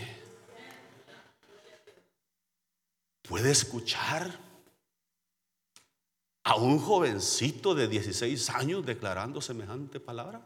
¿Puede 3.22 3.51
escuchar 3.51 4.39
a 6.43 6.55
un 6.55 6.79
jovencito 6.79 7.75
de 7.75 7.88
16 7.88 8.50
años 8.51 8.86
declarando 8.86 9.41
semejante 9.41 10.00
palabra? 10.00 10.41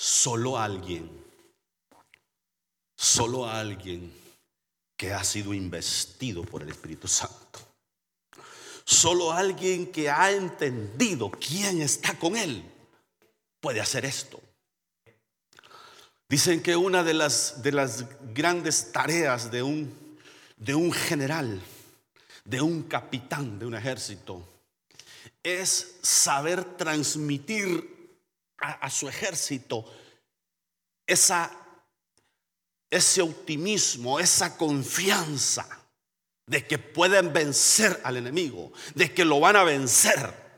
Solo 0.00 0.56
alguien, 0.56 1.10
solo 2.96 3.48
alguien 3.48 4.14
que 4.96 5.12
ha 5.12 5.24
sido 5.24 5.52
investido 5.52 6.44
por 6.44 6.62
el 6.62 6.68
Espíritu 6.68 7.08
Santo. 7.08 7.58
Solo 8.84 9.32
alguien 9.32 9.90
que 9.90 10.08
ha 10.08 10.30
entendido 10.30 11.32
quién 11.32 11.82
está 11.82 12.16
con 12.16 12.36
él 12.36 12.64
puede 13.60 13.80
hacer 13.80 14.04
esto. 14.04 14.40
Dicen 16.28 16.62
que 16.62 16.76
una 16.76 17.02
de 17.02 17.14
las, 17.14 17.60
de 17.60 17.72
las 17.72 18.04
grandes 18.32 18.92
tareas 18.92 19.50
de 19.50 19.64
un, 19.64 20.16
de 20.56 20.76
un 20.76 20.92
general, 20.92 21.60
de 22.44 22.60
un 22.60 22.84
capitán 22.84 23.58
de 23.58 23.66
un 23.66 23.74
ejército, 23.74 24.46
es 25.42 25.96
saber 26.02 26.76
transmitir 26.76 27.97
a, 28.58 28.90
su 28.90 29.08
ejército 29.08 29.84
esa 31.06 31.50
ese 32.90 33.20
optimismo, 33.20 34.18
esa 34.18 34.56
confianza 34.56 35.66
de 36.46 36.66
que 36.66 36.78
pueden 36.78 37.32
vencer 37.32 38.00
al 38.04 38.16
enemigo, 38.16 38.72
de 38.94 39.12
que 39.12 39.24
lo 39.24 39.40
van 39.40 39.56
a 39.56 39.64
vencer. 39.64 40.48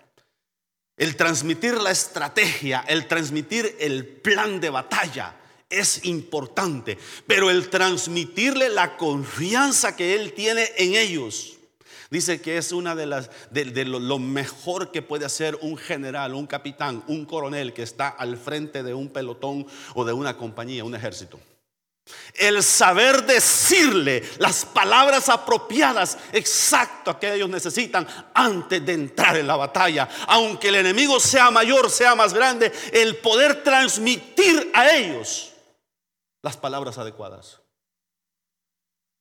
El 0.97 1.17
transmitir 1.17 1.75
la 1.75 1.91
estrategia, 1.91 2.85
el 2.87 3.09
transmitir 3.09 3.77
el 3.81 4.07
plan 4.07 4.61
de 4.61 4.71
batalla 4.71 5.35
es 5.69 6.05
importante, 6.05 6.99
pero 7.27 7.51
el 7.51 7.71
transmitirle 7.71 8.69
la 8.69 8.97
confianza 8.97 9.97
que 9.97 10.15
él 10.15 10.33
tiene 10.35 10.71
en 10.77 10.95
ellos. 10.95 11.60
Dice 12.11 12.41
que 12.43 12.59
es 12.59 12.73
una 12.73 12.97
de 12.97 13.07
las 13.07 13.31
de, 13.51 13.85
lo, 13.85 14.01
lo, 14.01 14.19
mejor 14.19 14.91
que 14.91 15.01
puede 15.01 15.25
hacer 15.25 15.57
un 15.63 15.77
general, 15.77 16.35
un 16.35 16.49
capitán, 16.49 17.05
un 17.07 17.25
coronel 17.25 17.73
que 17.73 17.85
está 17.85 18.09
al 18.09 18.37
frente 18.37 18.83
de 18.83 18.93
un 18.93 19.11
pelotón 19.11 19.65
o 19.95 20.05
de 20.05 20.13
una 20.13 20.37
compañía, 20.37 20.85
un 20.85 20.97
ejército. 20.97 21.39
El 22.35 22.65
saber 22.65 23.25
decirle 23.25 24.29
las 24.39 24.65
palabras 24.65 25.29
apropiadas, 25.29 26.19
exacto 26.33 27.17
que 27.21 27.35
ellos 27.35 27.49
necesitan 27.49 28.09
antes 28.35 28.85
de 28.85 28.93
entrar 28.93 29.37
en 29.37 29.47
la 29.47 29.55
batalla. 29.55 30.09
Aunque 30.27 30.69
el 30.69 30.77
enemigo 30.77 31.21
sea 31.21 31.53
mayor, 31.53 31.91
sea 31.91 32.17
más 32.17 32.35
grande, 32.35 32.73
el 32.93 33.19
poder 33.19 33.63
transmitir 33.63 34.71
a 34.75 34.91
ellos 34.91 35.53
las 36.43 36.57
palabras 36.57 36.99
adecuadas. 36.99 37.61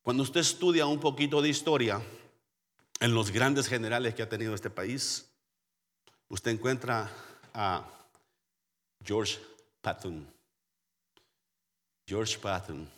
Cuando 0.02 0.24
usted 0.24 0.40
estudia 0.40 0.88
un 0.88 1.00
poquito 1.00 1.40
de 1.40 1.50
historia 1.50 2.02
en 3.00 3.14
los 3.14 3.32
grandes 3.32 3.68
generales 3.68 4.14
que 4.14 4.24
ha 4.24 4.30
tenido 4.30 4.54
este 4.54 4.70
país, 4.70 5.30
usted 6.28 6.52
encuentra 6.52 7.10
a 7.54 7.86
George 9.04 9.40
Patton. 9.82 10.28
George 12.06 12.38
Patton 12.40 12.90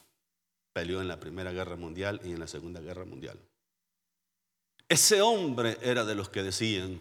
peleó 0.74 1.02
en 1.02 1.08
la 1.08 1.20
Primera 1.20 1.52
Guerra 1.52 1.76
Mundial 1.76 2.20
y 2.24 2.32
en 2.32 2.40
la 2.40 2.48
Segunda 2.48 2.80
Guerra 2.80 3.06
Mundial. 3.06 3.40
Ese 4.88 5.22
hombre 5.22 5.78
era 5.82 6.04
de 6.04 6.16
los 6.16 6.30
que 6.30 6.44
decían, 6.44 7.00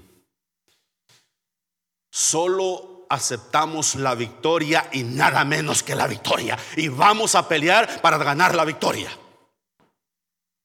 solo 2.10 3.06
aceptamos 3.08 3.96
la 3.96 4.14
victoria 4.14 4.88
y 4.92 5.02
nada 5.02 5.44
menos 5.44 5.82
que 5.82 5.94
la 5.94 6.06
victoria. 6.06 6.58
Y 6.76 6.88
vamos 6.88 7.34
a 7.34 7.48
pelear 7.48 8.00
para 8.00 8.18
ganar 8.18 8.54
la 8.54 8.64
victoria. 8.64 9.10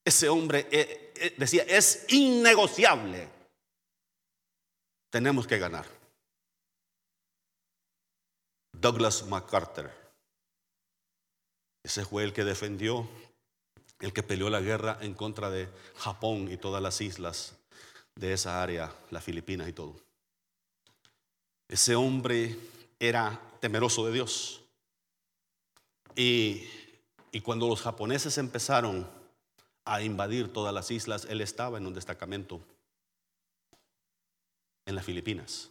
Ese 0.03 0.29
hombre 0.29 0.67
eh, 0.71 1.04
decía, 1.37 1.63
es 1.63 2.05
innegociable. 2.09 3.27
Tenemos 5.09 5.47
que 5.47 5.57
ganar. 5.57 5.85
Douglas 8.73 9.25
MacArthur 9.25 10.05
ese 11.85 12.03
fue 12.03 12.23
el 12.23 12.33
que 12.33 12.43
defendió, 12.43 13.07
el 13.99 14.11
que 14.11 14.23
peleó 14.23 14.49
la 14.49 14.59
guerra 14.59 14.97
en 15.01 15.13
contra 15.13 15.51
de 15.51 15.69
Japón 15.97 16.51
y 16.51 16.57
todas 16.57 16.81
las 16.81 16.99
islas 16.99 17.53
de 18.15 18.33
esa 18.33 18.63
área, 18.63 18.91
las 19.11 19.23
Filipinas 19.23 19.69
y 19.69 19.73
todo. 19.73 19.95
Ese 21.67 21.95
hombre 21.95 22.57
era 22.97 23.39
temeroso 23.59 24.03
de 24.07 24.13
Dios. 24.13 24.63
Y, 26.15 26.67
y 27.31 27.41
cuando 27.41 27.67
los 27.67 27.83
japoneses 27.83 28.39
empezaron 28.39 29.07
a 29.85 30.01
invadir 30.01 30.51
todas 30.51 30.73
las 30.73 30.91
islas, 30.91 31.25
él 31.29 31.41
estaba 31.41 31.77
en 31.77 31.87
un 31.87 31.93
destacamento 31.93 32.59
en 34.85 34.95
las 34.95 35.05
Filipinas. 35.05 35.69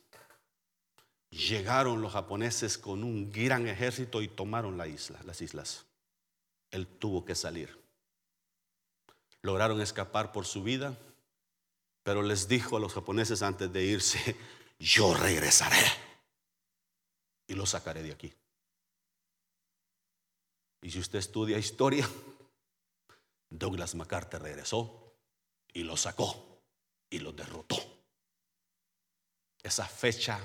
Llegaron 1.30 2.00
los 2.00 2.12
japoneses 2.12 2.78
con 2.78 3.02
un 3.02 3.30
gran 3.32 3.66
ejército 3.66 4.22
y 4.22 4.28
tomaron 4.28 4.78
la 4.78 4.86
isla, 4.86 5.20
las 5.24 5.40
islas 5.40 5.84
él 6.74 6.86
tuvo 6.86 7.24
que 7.24 7.34
salir. 7.34 7.78
Lograron 9.42 9.80
escapar 9.80 10.32
por 10.32 10.44
su 10.44 10.62
vida, 10.62 10.98
pero 12.02 12.22
les 12.22 12.48
dijo 12.48 12.76
a 12.76 12.80
los 12.80 12.92
japoneses 12.92 13.42
antes 13.42 13.72
de 13.72 13.84
irse, 13.84 14.36
yo 14.78 15.14
regresaré 15.14 15.86
y 17.46 17.54
lo 17.54 17.64
sacaré 17.64 18.02
de 18.02 18.12
aquí. 18.12 18.34
Y 20.82 20.90
si 20.90 20.98
usted 20.98 21.20
estudia 21.20 21.58
historia, 21.58 22.08
Douglas 23.50 23.94
MacArthur 23.94 24.42
regresó 24.42 25.14
y 25.72 25.84
lo 25.84 25.96
sacó 25.96 26.60
y 27.10 27.18
lo 27.18 27.32
derrotó. 27.32 27.76
Esa 29.62 29.86
fecha 29.86 30.40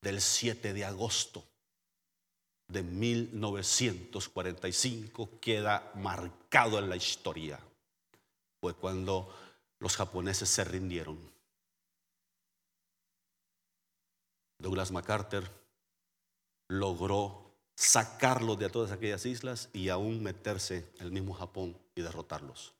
del 0.00 0.20
7 0.20 0.72
de 0.72 0.84
agosto 0.84 1.44
de 2.68 2.82
1945 2.82 5.40
queda 5.40 5.90
marcado 5.94 6.78
en 6.78 6.88
la 6.88 6.96
historia. 6.96 7.60
Fue 8.60 8.74
cuando 8.74 9.34
los 9.78 9.96
japoneses 9.96 10.48
se 10.48 10.64
rindieron. 10.64 11.18
Douglas 14.58 14.90
MacArthur 14.90 15.44
logró 16.68 17.47
sacarlos 17.78 18.58
de 18.58 18.68
todas 18.68 18.90
aquellas 18.90 19.24
islas 19.24 19.68
y 19.72 19.88
aún 19.88 20.20
meterse 20.20 20.90
en 20.98 21.06
el 21.06 21.12
mismo 21.12 21.32
Japón 21.32 21.78
y 21.94 22.00
derrotarlos. 22.00 22.74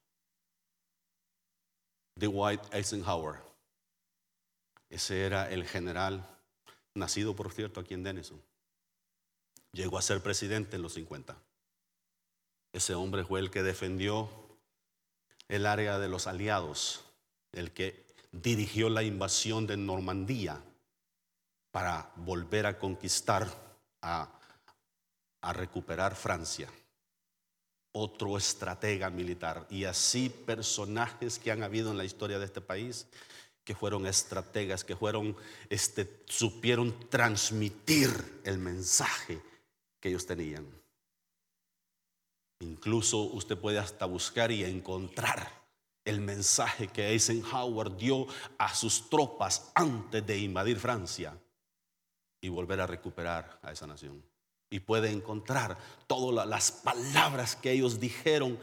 Dwight 2.17 2.61
Eisenhower, 2.73 3.41
ese 4.91 5.25
era 5.25 5.51
el 5.51 5.65
general, 5.65 6.27
nacido 6.95 7.37
por 7.37 7.53
cierto 7.53 7.79
aquí 7.79 7.95
en 7.95 8.03
Denison 8.03 8.43
llegó 9.73 9.99
a 9.99 10.03
ser 10.03 10.21
presidente 10.23 10.77
en 10.77 10.83
los 10.83 10.95
50. 10.95 11.37
Ese 12.73 12.95
hombre 12.95 13.25
fue 13.25 13.41
el 13.41 13.51
que 13.51 13.63
defendió 13.63 14.29
el 15.49 15.67
área 15.67 15.99
de 15.99 16.09
los 16.09 16.27
aliados, 16.27 17.05
el 17.53 17.73
que 17.73 18.05
dirigió 18.33 18.91
la 18.91 19.03
invasión 19.03 19.67
de 19.67 19.77
Normandía 19.77 20.61
para 21.71 22.13
volver 22.17 22.67
a 22.67 22.79
conquistar, 22.79 23.49
a, 24.03 24.38
a 25.49 25.53
recuperar 25.53 26.15
Francia. 26.15 26.69
Otro 27.93 28.37
estratega 28.37 29.09
militar. 29.09 29.67
Y 29.71 29.85
así 29.85 30.29
personajes 30.29 31.39
que 31.39 31.51
han 31.51 31.63
habido 31.63 31.91
en 31.91 31.97
la 31.97 32.05
historia 32.05 32.39
de 32.39 32.45
este 32.45 32.61
país 32.61 33.07
que 33.65 33.75
fueron 33.75 34.07
estrategas, 34.07 34.85
que 34.85 34.97
fueron, 34.97 35.37
este, 35.69 36.23
supieron 36.27 37.09
transmitir 37.09 38.41
el 38.45 38.59
mensaje 38.59 39.41
que 40.01 40.11
ellos 40.11 40.27
tenían. 40.27 40.67
Incluso 42.61 43.19
usted 43.19 43.57
puede 43.57 43.79
hasta 43.79 44.05
buscar 44.07 44.51
y 44.51 44.65
encontrar 44.65 45.51
el 46.05 46.21
mensaje 46.21 46.89
que 46.89 47.09
Eisenhower 47.09 47.97
dio 47.97 48.27
a 48.59 48.75
sus 48.75 49.09
tropas 49.09 49.71
antes 49.75 50.27
de 50.27 50.39
invadir 50.39 50.79
Francia 50.79 51.39
y 52.41 52.49
volver 52.49 52.81
a 52.81 52.87
recuperar 52.87 53.61
a 53.63 53.73
esa 53.73 53.87
nación. 53.87 54.28
Y 54.71 54.81
puede 54.81 55.11
encontrar 55.11 55.79
todas 56.07 56.47
las 56.47 56.73
palabras 56.73 57.57
que 57.57 57.73
ellos 57.73 58.01
dijeron 58.01 58.59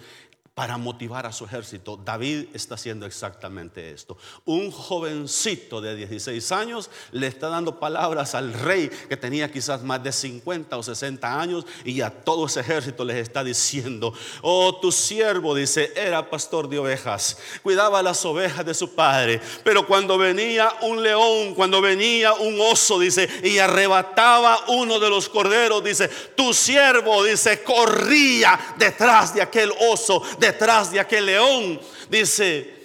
para 0.56 0.78
motivar 0.78 1.26
a 1.26 1.34
su 1.34 1.44
ejército. 1.44 1.98
David 1.98 2.46
está 2.54 2.76
haciendo 2.76 3.06
exactamente 3.06 3.91
esto. 3.91 4.18
Un 4.46 4.72
jovencito 4.72 5.82
de 5.82 5.98
16 5.98 6.50
años 6.54 6.89
le 7.12 7.28
está 7.28 7.50
dando 7.50 7.78
palabras 7.78 8.36
al 8.36 8.54
rey 8.54 8.89
que 9.10 9.18
tenía 9.18 9.52
quizás 9.52 9.84
más 9.84 10.02
de 10.02 10.13
50 10.13 10.78
o 10.78 10.82
60 10.82 11.41
años 11.41 11.65
y 11.84 12.00
a 12.00 12.10
todo 12.10 12.46
ese 12.46 12.62
ejército 12.62 13.04
les 13.04 13.18
está 13.18 13.44
diciendo, 13.44 14.13
oh, 14.41 14.80
tu 14.80 14.94
siervo, 14.94 15.54
dice, 15.54 15.91
era 15.94 16.30
pastor 16.30 16.70
de 16.70 16.80
ovejas, 16.80 17.38
cuidaba 17.62 18.02
las 18.02 18.24
ovejas 18.24 18.65
de 18.65 18.74
su 18.74 18.96
padre, 18.96 19.41
pero 19.65 19.86
cuando 19.86 20.18
venía 20.18 20.72
un 20.84 21.04
león, 21.04 21.54
cuando 21.54 21.82
venía 21.82 22.34
un 22.34 22.62
oso, 22.62 22.98
dice, 22.98 23.28
y 23.44 23.58
arrebataba 23.58 24.58
uno 24.70 25.02
de 25.02 25.10
los 25.10 25.28
corderos, 25.28 25.84
dice, 25.84 26.08
tu 26.08 26.54
siervo, 26.54 27.26
dice, 27.26 27.62
corría 27.62 28.58
detrás 28.78 29.36
de 29.36 29.41
aquel 29.41 29.74
oso 29.91 30.24
detrás 30.45 30.91
de 30.91 30.99
aquel 30.99 31.25
león, 31.25 31.79
dice, 32.10 32.75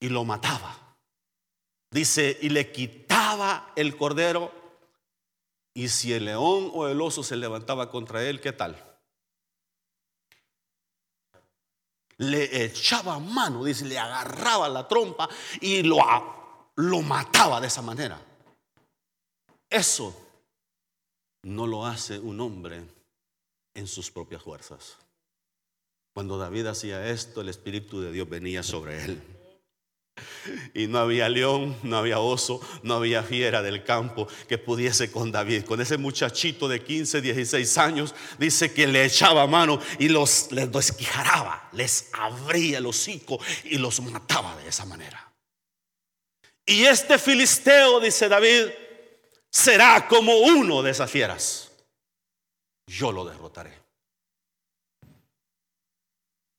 y 0.00 0.08
lo 0.08 0.24
mataba. 0.24 0.96
Dice, 1.90 2.38
y 2.42 2.50
le 2.50 2.70
quitaba 2.70 3.72
el 3.74 3.96
cordero. 3.96 4.52
Y 5.74 5.88
si 5.88 6.12
el 6.12 6.26
león 6.26 6.70
o 6.74 6.88
el 6.88 7.00
oso 7.00 7.22
se 7.22 7.36
levantaba 7.36 7.90
contra 7.90 8.22
él, 8.22 8.40
¿qué 8.40 8.52
tal? 8.52 8.76
Le 12.18 12.64
echaba 12.64 13.18
mano, 13.18 13.64
dice, 13.64 13.84
le 13.86 13.98
agarraba 13.98 14.68
la 14.68 14.86
trompa 14.86 15.28
y 15.60 15.82
lo, 15.82 15.98
lo 16.76 17.02
mataba 17.02 17.60
de 17.60 17.66
esa 17.66 17.82
manera. 17.82 18.20
Eso 19.68 20.14
no 21.42 21.66
lo 21.66 21.86
hace 21.86 22.18
un 22.18 22.40
hombre 22.40 22.84
en 23.74 23.86
sus 23.88 24.10
propias 24.10 24.42
fuerzas. 24.42 24.98
Cuando 26.14 26.38
David 26.38 26.66
hacía 26.66 27.10
esto, 27.10 27.40
el 27.40 27.48
Espíritu 27.48 28.00
de 28.00 28.12
Dios 28.12 28.28
venía 28.28 28.62
sobre 28.62 29.04
él. 29.04 29.20
Y 30.72 30.86
no 30.86 30.98
había 30.98 31.28
león, 31.28 31.76
no 31.82 31.96
había 31.96 32.20
oso, 32.20 32.60
no 32.84 32.94
había 32.94 33.24
fiera 33.24 33.62
del 33.62 33.82
campo 33.82 34.28
que 34.48 34.56
pudiese 34.56 35.10
con 35.10 35.32
David. 35.32 35.64
Con 35.64 35.80
ese 35.80 35.98
muchachito 35.98 36.68
de 36.68 36.84
15, 36.84 37.20
16 37.20 37.78
años, 37.78 38.14
dice 38.38 38.72
que 38.72 38.86
le 38.86 39.04
echaba 39.04 39.48
mano 39.48 39.80
y 39.98 40.08
los 40.08 40.52
les 40.52 40.70
desquijaraba, 40.70 41.68
les 41.72 42.10
abría 42.12 42.78
el 42.78 42.86
hocico 42.86 43.40
y 43.64 43.78
los 43.78 44.00
mataba 44.00 44.56
de 44.58 44.68
esa 44.68 44.84
manera. 44.84 45.32
Y 46.64 46.84
este 46.84 47.18
filisteo, 47.18 47.98
dice 47.98 48.28
David, 48.28 48.68
será 49.50 50.06
como 50.06 50.36
uno 50.36 50.80
de 50.80 50.92
esas 50.92 51.10
fieras. 51.10 51.72
Yo 52.86 53.10
lo 53.10 53.24
derrotaré. 53.24 53.83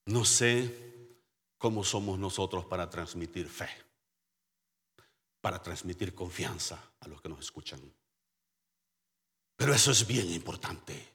No 0.05 0.23
sé 0.23 1.17
cómo 1.57 1.83
somos 1.83 2.19
nosotros 2.19 2.65
para 2.65 2.89
transmitir 2.89 3.49
fe, 3.49 3.69
para 5.41 5.61
transmitir 5.61 6.13
confianza 6.13 6.91
a 6.99 7.07
los 7.07 7.21
que 7.21 7.29
nos 7.29 7.39
escuchan. 7.39 7.81
Pero 9.55 9.73
eso 9.73 9.91
es 9.91 10.05
bien 10.05 10.31
importante. 10.31 11.14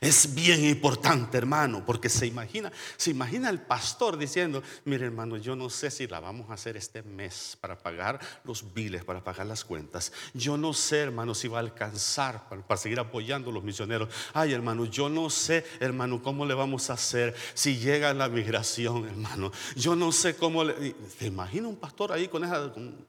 Es 0.00 0.34
bien 0.34 0.64
importante, 0.64 1.38
hermano, 1.38 1.84
porque 1.84 2.08
se 2.08 2.26
imagina, 2.26 2.70
se 2.96 3.10
imagina 3.10 3.50
el 3.50 3.60
pastor 3.60 4.16
diciendo, 4.16 4.62
mire 4.84 5.06
hermano, 5.06 5.36
yo 5.36 5.56
no 5.56 5.70
sé 5.70 5.90
si 5.90 6.06
la 6.06 6.20
vamos 6.20 6.50
a 6.50 6.54
hacer 6.54 6.76
este 6.76 7.02
mes 7.02 7.56
para 7.60 7.78
pagar 7.78 8.20
los 8.44 8.72
biles, 8.72 9.04
para 9.04 9.24
pagar 9.24 9.46
las 9.46 9.64
cuentas. 9.64 10.12
Yo 10.34 10.56
no 10.56 10.72
sé, 10.72 11.00
hermano, 11.00 11.34
si 11.34 11.48
va 11.48 11.58
a 11.58 11.60
alcanzar 11.60 12.48
para, 12.48 12.76
seguir 12.76 13.00
apoyando 13.00 13.50
a 13.50 13.52
los 13.52 13.64
misioneros. 13.64 14.08
Ay, 14.32 14.52
hermano, 14.52 14.84
yo 14.84 15.08
no 15.08 15.30
sé, 15.30 15.64
hermano, 15.80 16.22
cómo 16.22 16.46
le 16.46 16.54
vamos 16.54 16.90
a 16.90 16.92
hacer 16.92 17.34
si 17.54 17.78
llega 17.78 18.14
la 18.14 18.28
migración, 18.28 19.06
hermano. 19.06 19.50
Yo 19.74 19.96
no 19.96 20.12
sé 20.12 20.36
cómo 20.36 20.62
le... 20.62 20.94
¿Se 21.18 21.26
imagina 21.26 21.68
un 21.68 21.76
pastor 21.76 22.12
ahí 22.12 22.28
con, 22.28 22.44
esa, 22.44 22.72
con, 22.72 23.06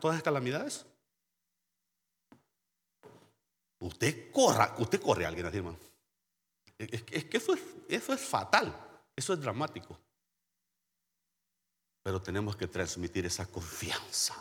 todas 0.00 0.16
las 0.16 0.22
calamidades? 0.22 0.84
Usted 3.80 4.30
corra, 4.30 4.74
usted 4.78 5.00
corre 5.00 5.24
a 5.24 5.28
alguien 5.28 5.46
así, 5.46 5.56
hermano. 5.56 5.78
Es, 6.78 7.02
que 7.02 7.36
eso 7.36 7.54
es, 7.54 7.60
eso 7.88 8.12
es 8.12 8.20
fatal, 8.20 8.74
eso 9.16 9.32
es 9.32 9.40
dramático. 9.40 9.98
Pero 12.02 12.22
tenemos 12.22 12.56
que 12.56 12.66
transmitir 12.66 13.26
esa 13.26 13.46
confianza. 13.46 14.34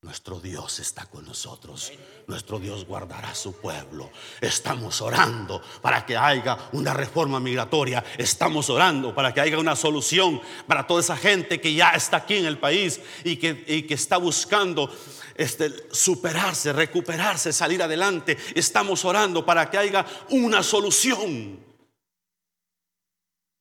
Nuestro 0.00 0.38
Dios 0.38 0.78
está 0.78 1.06
con 1.06 1.26
nosotros. 1.26 1.92
Nuestro 2.28 2.60
Dios 2.60 2.84
guardará 2.84 3.34
su 3.34 3.54
pueblo. 3.54 4.12
Estamos 4.40 5.00
orando 5.00 5.60
para 5.82 6.06
que 6.06 6.16
haya 6.16 6.56
una 6.72 6.94
reforma 6.94 7.40
migratoria. 7.40 8.04
Estamos 8.16 8.70
orando 8.70 9.12
para 9.12 9.34
que 9.34 9.40
haya 9.40 9.58
una 9.58 9.74
solución 9.74 10.40
para 10.68 10.86
toda 10.86 11.00
esa 11.00 11.16
gente 11.16 11.60
que 11.60 11.74
ya 11.74 11.90
está 11.90 12.18
aquí 12.18 12.36
en 12.36 12.46
el 12.46 12.58
país 12.58 13.00
y 13.24 13.38
que, 13.38 13.64
y 13.66 13.82
que 13.82 13.94
está 13.94 14.18
buscando 14.18 14.88
este, 15.34 15.88
superarse, 15.90 16.72
recuperarse, 16.72 17.52
salir 17.52 17.82
adelante. 17.82 18.38
Estamos 18.54 19.04
orando 19.04 19.44
para 19.44 19.68
que 19.68 19.78
haya 19.78 20.06
una 20.30 20.62
solución. 20.62 21.58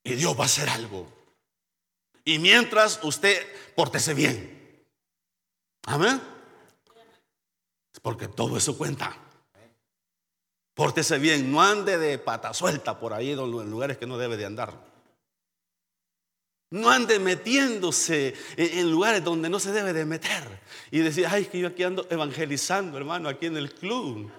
Y 0.03 0.13
Dios 0.13 0.37
va 0.37 0.43
a 0.43 0.45
hacer 0.45 0.69
algo. 0.69 1.11
Y 2.23 2.37
mientras 2.37 2.99
usted 3.01 3.43
pórtese 3.75 4.13
bien. 4.13 4.56
Amén. 5.87 6.21
Porque 8.01 8.27
todo 8.27 8.57
eso 8.57 8.77
cuenta. 8.77 9.15
Pórtese 10.73 11.17
bien, 11.17 11.51
no 11.51 11.61
ande 11.61 11.97
de 11.97 12.19
pata 12.19 12.53
suelta 12.53 12.99
por 12.99 13.13
ahí 13.13 13.31
en 13.31 13.71
lugares 13.71 13.97
que 13.97 14.05
no 14.05 14.17
debe 14.17 14.37
de 14.37 14.45
andar. 14.45 14.73
No 16.69 16.89
ande 16.89 17.19
metiéndose 17.19 18.35
en 18.57 18.91
lugares 18.91 19.23
donde 19.23 19.49
no 19.49 19.59
se 19.59 19.71
debe 19.71 19.93
de 19.93 20.05
meter. 20.05 20.59
Y 20.91 20.99
decir, 20.99 21.25
ay, 21.27 21.45
que 21.45 21.59
yo 21.59 21.69
aquí 21.69 21.83
ando 21.83 22.05
evangelizando, 22.09 22.97
hermano, 22.97 23.29
aquí 23.29 23.45
en 23.45 23.55
el 23.55 23.73
club. 23.73 24.29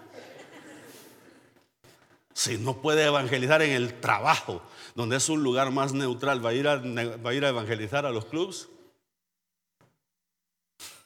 Si 2.34 2.58
no 2.58 2.80
puede 2.82 3.04
evangelizar 3.04 3.62
en 3.62 3.72
el 3.72 3.98
trabajo, 3.98 4.62
donde 4.94 5.16
es 5.16 5.28
un 5.30 5.42
lugar 5.42 5.72
más 5.72 5.94
neutral, 5.94 6.44
¿va 6.44 6.50
a 6.50 6.54
ir 6.54 6.68
a, 6.68 6.76
va 6.76 7.30
a, 7.30 7.34
ir 7.34 7.44
a 7.44 7.48
evangelizar 7.48 8.04
a 8.04 8.10
los 8.10 8.26
clubs? 8.26 8.68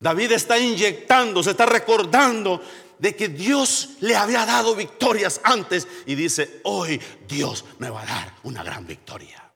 David 0.00 0.32
está 0.32 0.58
inyectando, 0.58 1.42
se 1.42 1.50
está 1.50 1.66
recordando 1.66 2.62
de 2.98 3.14
que 3.14 3.28
Dios 3.28 3.96
le 4.00 4.16
había 4.16 4.46
dado 4.46 4.74
victorias 4.74 5.40
antes 5.44 5.86
y 6.06 6.14
dice, 6.14 6.60
hoy 6.64 7.00
Dios 7.26 7.64
me 7.78 7.90
va 7.90 8.02
a 8.02 8.06
dar 8.06 8.34
una 8.42 8.62
gran 8.62 8.86
victoria. 8.86 9.52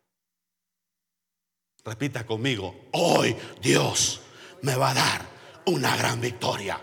Repita 1.85 2.25
conmigo, 2.25 2.89
hoy 2.93 3.37
Dios 3.61 4.23
me 4.63 4.75
va 4.75 4.91
a 4.91 4.95
dar 4.95 5.27
una 5.67 5.97
gran 5.97 6.21
victoria. 6.21 6.81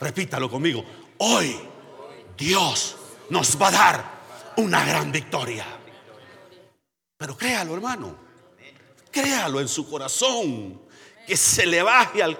Repítalo 0.00 0.50
conmigo, 0.50 0.84
hoy 1.18 1.56
Dios 2.36 2.96
nos 3.30 3.60
va 3.60 3.68
a 3.68 3.72
dar 3.72 4.04
una 4.56 4.84
gran 4.84 5.10
victoria. 5.10 5.64
Pero 7.16 7.36
créalo, 7.36 7.74
hermano. 7.74 8.31
Créalo 9.12 9.60
en 9.60 9.68
su 9.68 9.88
corazón 9.88 10.80
que 11.26 11.36
se 11.36 11.66
le 11.66 11.82
baje 11.82 12.36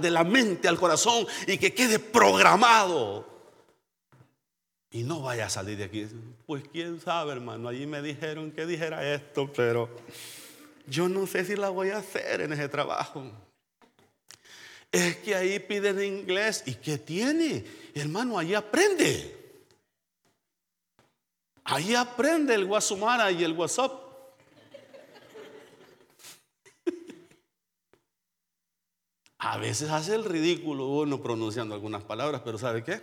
de 0.00 0.10
la 0.10 0.24
mente 0.24 0.68
al 0.68 0.78
corazón 0.78 1.26
y 1.46 1.58
que 1.58 1.74
quede 1.74 1.98
programado. 1.98 3.28
Y 4.90 5.02
no 5.02 5.22
vaya 5.22 5.46
a 5.46 5.50
salir 5.50 5.78
de 5.78 5.84
aquí. 5.84 6.06
Pues 6.46 6.64
quién 6.70 7.00
sabe, 7.00 7.32
hermano. 7.32 7.68
Allí 7.68 7.86
me 7.86 8.02
dijeron 8.02 8.52
que 8.52 8.66
dijera 8.66 9.14
esto, 9.14 9.50
pero 9.52 9.88
yo 10.86 11.08
no 11.08 11.26
sé 11.26 11.44
si 11.44 11.56
la 11.56 11.70
voy 11.70 11.90
a 11.90 11.98
hacer 11.98 12.42
en 12.42 12.52
ese 12.52 12.68
trabajo. 12.68 13.24
Es 14.90 15.16
que 15.16 15.34
ahí 15.34 15.58
piden 15.58 16.02
inglés. 16.02 16.62
¿Y 16.66 16.74
qué 16.74 16.98
tiene? 16.98 17.64
Hermano, 17.94 18.38
ahí 18.38 18.54
aprende. 18.54 19.38
Ahí 21.64 21.94
aprende 21.94 22.54
el 22.54 22.66
Guasumara 22.66 23.30
y 23.32 23.42
el 23.44 23.52
WhatsApp. 23.52 24.01
A 29.44 29.58
veces 29.58 29.90
hace 29.90 30.14
el 30.14 30.24
ridículo 30.24 30.86
uno 30.86 31.20
pronunciando 31.20 31.74
algunas 31.74 32.04
palabras, 32.04 32.42
pero 32.44 32.58
¿sabe 32.58 32.84
qué? 32.84 33.02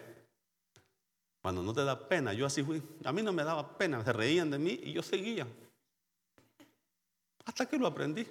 Cuando 1.42 1.62
no 1.62 1.74
te 1.74 1.84
da 1.84 2.08
pena, 2.08 2.32
yo 2.32 2.46
así 2.46 2.64
fui. 2.64 2.82
A 3.04 3.12
mí 3.12 3.22
no 3.22 3.34
me 3.34 3.44
daba 3.44 3.78
pena, 3.78 4.02
se 4.06 4.14
reían 4.14 4.50
de 4.50 4.58
mí 4.58 4.80
y 4.84 4.94
yo 4.94 5.04
seguía. 5.04 5.46
Hasta 7.44 7.66
que 7.66 7.78
lo 7.78 7.88
aprendí. 7.88 8.26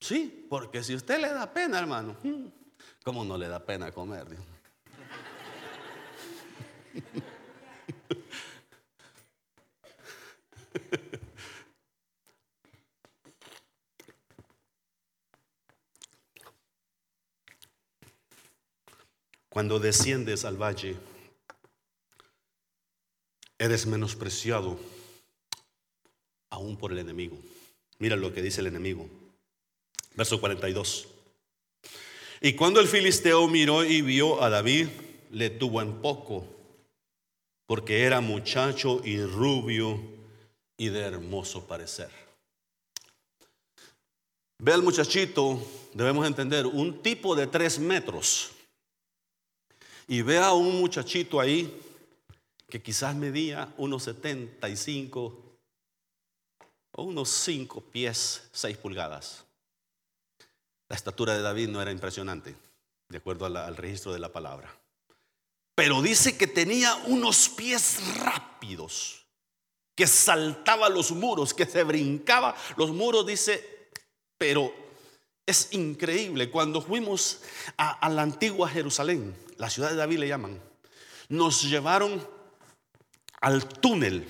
Sí, 0.00 0.48
porque 0.50 0.82
si 0.82 0.96
usted 0.96 1.20
le 1.20 1.28
da 1.28 1.52
pena, 1.52 1.78
hermano, 1.78 2.16
¿cómo 3.04 3.24
no 3.24 3.38
le 3.38 3.46
da 3.46 3.64
pena 3.64 3.92
comer? 3.92 4.26
Mm. 4.28 4.36
Cuando 19.52 19.78
desciendes 19.78 20.46
al 20.46 20.56
valle, 20.56 20.96
eres 23.58 23.86
menospreciado 23.86 24.78
aún 26.48 26.78
por 26.78 26.90
el 26.90 26.98
enemigo. 26.98 27.36
Mira 27.98 28.16
lo 28.16 28.32
que 28.32 28.40
dice 28.40 28.62
el 28.62 28.68
enemigo. 28.68 29.06
Verso 30.14 30.40
42. 30.40 31.06
Y 32.40 32.54
cuando 32.54 32.80
el 32.80 32.88
filisteo 32.88 33.46
miró 33.46 33.84
y 33.84 34.00
vio 34.00 34.42
a 34.42 34.48
David, 34.48 34.88
le 35.32 35.50
tuvo 35.50 35.82
en 35.82 36.00
poco, 36.00 36.46
porque 37.66 38.04
era 38.04 38.22
muchacho 38.22 39.02
y 39.04 39.22
rubio 39.22 40.00
y 40.78 40.88
de 40.88 41.00
hermoso 41.00 41.66
parecer. 41.66 42.08
Ve 44.58 44.72
al 44.72 44.82
muchachito, 44.82 45.62
debemos 45.92 46.26
entender, 46.26 46.64
un 46.64 47.02
tipo 47.02 47.36
de 47.36 47.48
tres 47.48 47.78
metros. 47.78 48.52
Y 50.12 50.20
ve 50.20 50.36
a 50.36 50.52
un 50.52 50.78
muchachito 50.78 51.40
ahí 51.40 51.74
que 52.68 52.82
quizás 52.82 53.16
medía 53.16 53.72
unos 53.78 54.02
75 54.02 55.58
o 56.90 57.02
unos 57.02 57.30
5 57.30 57.80
pies, 57.80 58.42
6 58.52 58.76
pulgadas. 58.76 59.46
La 60.90 60.96
estatura 60.96 61.34
de 61.34 61.40
David 61.40 61.68
no 61.68 61.80
era 61.80 61.90
impresionante, 61.90 62.54
de 63.08 63.16
acuerdo 63.16 63.46
al 63.46 63.74
registro 63.74 64.12
de 64.12 64.18
la 64.18 64.30
palabra. 64.30 64.78
Pero 65.74 66.02
dice 66.02 66.36
que 66.36 66.46
tenía 66.46 66.94
unos 67.06 67.48
pies 67.48 68.18
rápidos, 68.18 69.24
que 69.94 70.06
saltaba 70.06 70.90
los 70.90 71.10
muros, 71.12 71.54
que 71.54 71.64
se 71.64 71.84
brincaba 71.84 72.54
los 72.76 72.90
muros, 72.90 73.26
dice, 73.26 73.88
pero 74.36 74.74
es 75.46 75.72
increíble. 75.72 76.50
Cuando 76.50 76.82
fuimos 76.82 77.40
a 77.78 78.10
la 78.10 78.20
antigua 78.20 78.68
Jerusalén, 78.68 79.34
la 79.62 79.70
ciudad 79.70 79.90
de 79.90 79.96
David 79.96 80.18
le 80.18 80.26
llaman, 80.26 80.60
nos 81.28 81.62
llevaron 81.62 82.20
al 83.40 83.68
túnel, 83.68 84.26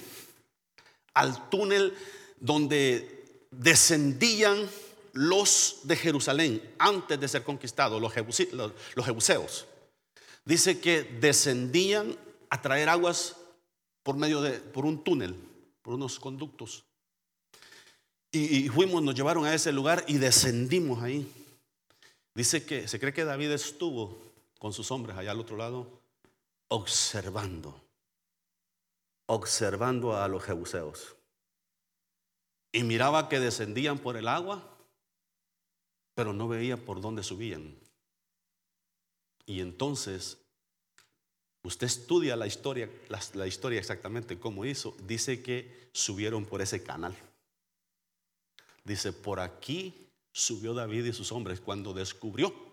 al 1.14 1.48
túnel 1.48 1.96
donde 2.38 3.46
descendían 3.50 4.68
los 5.14 5.80
de 5.84 5.96
Jerusalén 5.96 6.74
antes 6.78 7.18
de 7.18 7.28
ser 7.28 7.44
conquistados, 7.44 7.98
los, 7.98 8.12
jebuseos, 8.12 9.66
dice 10.44 10.80
que 10.80 11.02
descendían 11.02 12.14
a 12.50 12.60
traer 12.60 12.90
aguas 12.90 13.36
por 14.02 14.18
medio 14.18 14.42
de, 14.42 14.58
por 14.58 14.84
un 14.84 15.02
túnel, 15.02 15.34
por 15.80 15.94
unos 15.94 16.20
conductos. 16.20 16.84
Y, 18.30 18.66
y, 18.66 18.68
fuimos, 18.68 19.02
nos 19.02 19.14
llevaron 19.14 19.46
a 19.46 19.54
ese 19.54 19.72
lugar 19.72 20.04
y 20.08 20.18
descendimos 20.18 21.02
ahí. 21.02 21.26
Dice 22.34 22.66
que 22.66 22.86
se 22.86 23.00
cree 23.00 23.14
que 23.14 23.24
David 23.24 23.52
estuvo 23.52 24.31
con 24.62 24.72
sus 24.72 24.92
hombres 24.92 25.16
allá 25.16 25.32
al 25.32 25.40
otro 25.40 25.56
lado, 25.56 26.00
observando, 26.68 27.82
observando 29.26 30.16
a 30.16 30.28
los 30.28 30.44
jebuseos. 30.44 31.16
Y 32.70 32.84
miraba 32.84 33.28
que 33.28 33.40
descendían 33.40 33.98
por 33.98 34.16
el 34.16 34.28
agua 34.28 34.68
pero 36.14 36.32
no 36.32 36.46
veía 36.46 36.76
por 36.76 37.00
dónde 37.00 37.24
subían. 37.24 37.74
Y 39.46 39.60
entonces, 39.60 40.38
usted 41.64 41.88
estudia 41.88 42.36
la 42.36 42.46
historia, 42.46 42.88
la, 43.34 43.46
historia 43.48 43.80
exactamente 43.80 44.38
cómo 44.38 44.64
hizo. 44.64 44.94
Dice 45.04 45.42
que 45.42 45.90
subieron 45.92 46.44
por 46.44 46.62
ese 46.62 46.84
canal. 46.84 47.16
Dice, 48.84 49.12
por 49.12 49.40
aquí 49.40 50.06
subió 50.30 50.72
David 50.72 51.06
y 51.06 51.12
sus 51.12 51.32
hombres 51.32 51.60
cuando 51.60 51.92
descubrió 51.92 52.71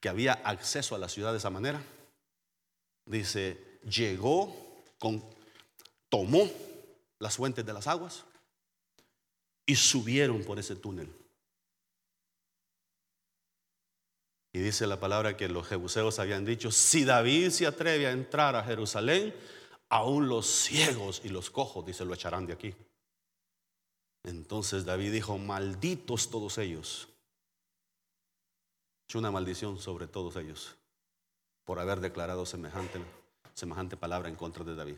que 0.00 0.08
había 0.08 0.32
acceso 0.32 0.94
a 0.94 0.98
la 0.98 1.08
ciudad 1.08 1.32
de 1.32 1.38
esa 1.38 1.50
manera. 1.50 1.82
Dice, 3.06 3.80
llegó 3.82 4.54
con, 4.98 5.24
tomó 6.08 6.48
las 7.18 7.36
fuentes 7.36 7.64
de 7.64 7.72
las 7.72 7.86
aguas 7.86 8.24
y 9.66 9.74
subieron 9.76 10.44
por 10.44 10.58
ese 10.58 10.76
túnel. 10.76 11.12
Y 14.52 14.60
dice 14.60 14.86
la 14.86 14.98
palabra 14.98 15.36
que 15.36 15.48
los 15.48 15.66
jebuseos 15.68 16.18
habían 16.18 16.44
dicho, 16.44 16.70
si 16.70 17.04
David 17.04 17.50
se 17.50 17.66
atreve 17.66 18.06
a 18.06 18.12
entrar 18.12 18.56
a 18.56 18.64
Jerusalén, 18.64 19.34
aún 19.90 20.28
los 20.28 20.46
ciegos 20.46 21.20
y 21.24 21.28
los 21.28 21.50
cojos, 21.50 21.84
dice, 21.84 22.04
lo 22.04 22.14
echarán 22.14 22.46
de 22.46 22.54
aquí. 22.54 22.74
Entonces 24.24 24.84
David 24.84 25.12
dijo, 25.12 25.38
malditos 25.38 26.30
todos 26.30 26.58
ellos. 26.58 27.08
Echó 29.08 29.20
una 29.20 29.30
maldición 29.30 29.78
sobre 29.78 30.06
todos 30.06 30.36
ellos 30.36 30.76
por 31.64 31.78
haber 31.78 32.00
declarado 32.00 32.44
semejante, 32.44 33.00
semejante 33.54 33.96
palabra 33.96 34.28
en 34.28 34.34
contra 34.36 34.64
de 34.64 34.74
David. 34.74 34.96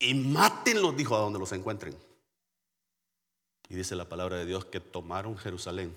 Y 0.00 0.14
mátenlos, 0.14 0.96
dijo, 0.96 1.14
a 1.14 1.20
donde 1.20 1.38
los 1.38 1.52
encuentren. 1.52 1.96
Y 3.68 3.76
dice 3.76 3.94
la 3.94 4.08
palabra 4.08 4.36
de 4.36 4.46
Dios 4.46 4.64
que 4.64 4.80
tomaron 4.80 5.38
Jerusalén 5.38 5.96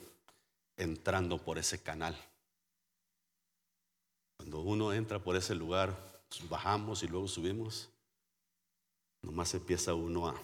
entrando 0.77 1.39
por 1.39 1.58
ese 1.58 1.82
canal. 1.82 2.15
Cuando 4.38 4.60
uno 4.60 4.93
entra 4.93 5.17
por 5.17 5.36
ese 5.36 5.56
lugar, 5.56 5.97
bajamos 6.47 7.01
y 7.01 7.08
luego 7.08 7.27
subimos, 7.27 7.89
nomás 9.23 9.56
empieza 9.56 9.95
uno 9.95 10.27
a, 10.27 10.36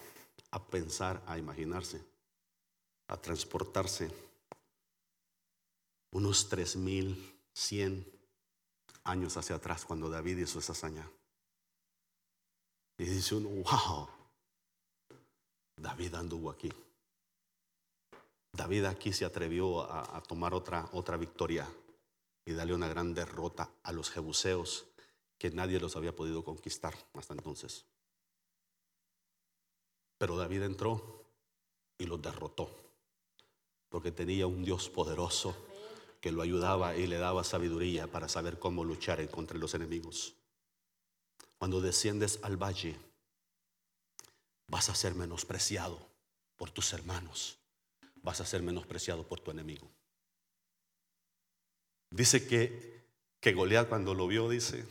a 0.50 0.60
pensar, 0.60 1.22
a 1.28 1.38
imaginarse, 1.38 2.02
a 3.06 3.16
transportarse 3.16 4.10
unos 6.14 6.48
3100 6.48 8.06
años 9.02 9.36
hacia 9.36 9.56
atrás 9.56 9.84
cuando 9.84 10.08
David 10.08 10.38
hizo 10.38 10.60
esa 10.60 10.72
hazaña. 10.72 11.10
Y 12.98 13.04
dice 13.04 13.34
uno, 13.34 13.48
wow, 13.48 14.08
David 15.76 16.14
anduvo 16.14 16.50
aquí. 16.50 16.70
David 18.52 18.84
aquí 18.84 19.12
se 19.12 19.24
atrevió 19.24 19.82
a, 19.90 20.22
tomar 20.22 20.54
otra, 20.54 20.88
otra 20.92 21.16
victoria 21.16 21.68
y 22.44 22.52
darle 22.52 22.74
una 22.74 22.86
gran 22.86 23.12
derrota 23.12 23.68
a 23.82 23.90
los 23.90 24.10
jebuseos 24.10 24.86
que 25.36 25.50
nadie 25.50 25.80
los 25.80 25.96
había 25.96 26.14
podido 26.14 26.44
conquistar 26.44 26.94
hasta 27.14 27.34
entonces. 27.34 27.84
Pero 30.16 30.36
David 30.36 30.62
entró 30.62 31.24
y 31.98 32.06
los 32.06 32.22
derrotó, 32.22 32.70
porque 33.88 34.12
tenía 34.12 34.46
un 34.46 34.64
Dios 34.64 34.88
poderoso 34.88 35.73
que 36.24 36.32
lo 36.32 36.40
ayudaba 36.40 36.96
y 36.96 37.06
le 37.06 37.18
daba 37.18 37.44
sabiduría 37.44 38.06
para 38.06 38.30
saber 38.30 38.58
cómo 38.58 38.82
luchar 38.82 39.28
contra 39.28 39.58
los 39.58 39.74
enemigos. 39.74 40.34
Cuando 41.58 41.82
desciendes 41.82 42.38
al 42.42 42.56
valle, 42.56 42.96
vas 44.66 44.88
a 44.88 44.94
ser 44.94 45.14
menospreciado 45.14 45.98
por 46.56 46.70
tus 46.70 46.94
hermanos, 46.94 47.58
vas 48.22 48.40
a 48.40 48.46
ser 48.46 48.62
menospreciado 48.62 49.28
por 49.28 49.40
tu 49.40 49.50
enemigo. 49.50 49.86
Dice 52.08 52.46
que, 52.46 53.04
que 53.38 53.52
Goliat 53.52 53.90
cuando 53.90 54.14
lo 54.14 54.26
vio, 54.26 54.48
dice, 54.48 54.86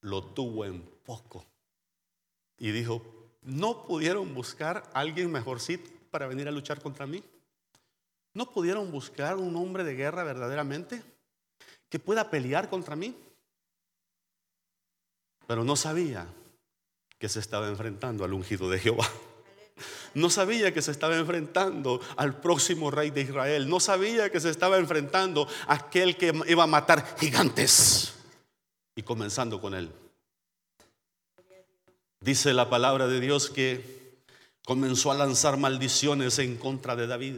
lo 0.00 0.24
tuvo 0.24 0.64
en 0.64 0.80
poco. 1.04 1.44
Y 2.56 2.70
dijo, 2.70 3.02
¿no 3.42 3.84
pudieron 3.84 4.34
buscar 4.34 4.90
a 4.94 5.00
alguien 5.00 5.30
mejorcito 5.30 5.90
para 6.10 6.28
venir 6.28 6.48
a 6.48 6.50
luchar 6.50 6.80
contra 6.80 7.06
mí? 7.06 7.22
¿No 8.34 8.50
pudieron 8.50 8.90
buscar 8.90 9.36
un 9.36 9.56
hombre 9.56 9.84
de 9.84 9.94
guerra 9.94 10.24
verdaderamente 10.24 11.02
que 11.88 11.98
pueda 11.98 12.30
pelear 12.30 12.70
contra 12.70 12.96
mí? 12.96 13.14
Pero 15.46 15.64
no 15.64 15.76
sabía 15.76 16.26
que 17.18 17.28
se 17.28 17.40
estaba 17.40 17.68
enfrentando 17.68 18.24
al 18.24 18.32
ungido 18.32 18.70
de 18.70 18.78
Jehová. 18.78 19.08
No 20.14 20.28
sabía 20.28 20.74
que 20.74 20.82
se 20.82 20.90
estaba 20.90 21.16
enfrentando 21.16 22.00
al 22.16 22.38
próximo 22.38 22.90
rey 22.90 23.10
de 23.10 23.22
Israel. 23.22 23.68
No 23.68 23.80
sabía 23.80 24.30
que 24.30 24.40
se 24.40 24.50
estaba 24.50 24.76
enfrentando 24.76 25.48
a 25.66 25.74
aquel 25.74 26.16
que 26.16 26.32
iba 26.46 26.64
a 26.64 26.66
matar 26.66 27.16
gigantes. 27.18 28.14
Y 28.94 29.02
comenzando 29.02 29.60
con 29.60 29.74
él. 29.74 29.90
Dice 32.20 32.52
la 32.52 32.68
palabra 32.68 33.08
de 33.08 33.20
Dios 33.20 33.50
que 33.50 34.22
comenzó 34.64 35.10
a 35.10 35.14
lanzar 35.14 35.56
maldiciones 35.56 36.38
en 36.38 36.56
contra 36.56 36.94
de 36.94 37.06
David. 37.06 37.36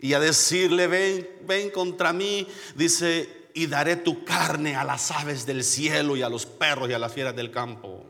Y 0.00 0.14
a 0.14 0.20
decirle, 0.20 0.86
ven, 0.86 1.28
ven 1.46 1.70
contra 1.70 2.12
mí. 2.12 2.46
Dice, 2.74 3.40
y 3.54 3.66
daré 3.66 3.96
tu 3.96 4.24
carne 4.24 4.76
a 4.76 4.84
las 4.84 5.10
aves 5.10 5.46
del 5.46 5.64
cielo 5.64 6.16
y 6.16 6.22
a 6.22 6.28
los 6.28 6.46
perros 6.46 6.88
y 6.90 6.92
a 6.92 6.98
las 6.98 7.12
fieras 7.12 7.36
del 7.36 7.50
campo. 7.50 8.06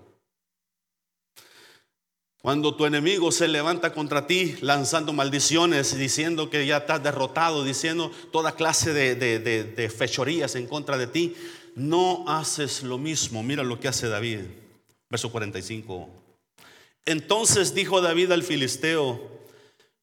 Cuando 2.42 2.74
tu 2.74 2.87
enemigo 2.87 3.33
se 3.33 3.48
levanta 3.48 3.92
contra 3.92 4.26
ti 4.26 4.57
lanzando 4.62 5.12
maldiciones, 5.12 5.96
diciendo 5.96 6.48
que 6.48 6.64
ya 6.66 6.79
estás 6.79 7.03
derrotado, 7.03 7.64
diciendo 7.64 8.11
toda 8.33 8.53
clase 8.53 8.94
de, 8.94 9.94
fechorías 9.94 10.55
en 10.55 10.66
contra 10.66 10.96
de 10.96 11.07
ti, 11.07 11.35
no 11.74 12.24
haces 12.26 12.83
lo 12.83 12.96
mismo. 12.96 13.42
Mira 13.42 13.62
lo 13.62 13.79
que 13.79 13.88
hace 13.88 14.09
David. 14.09 14.40
Verso 15.11 15.31
45. 15.31 16.09
Entonces 17.05 17.74
dijo 17.74 18.00
David 18.00 18.33
al 18.33 18.42
filisteo, 18.42 19.39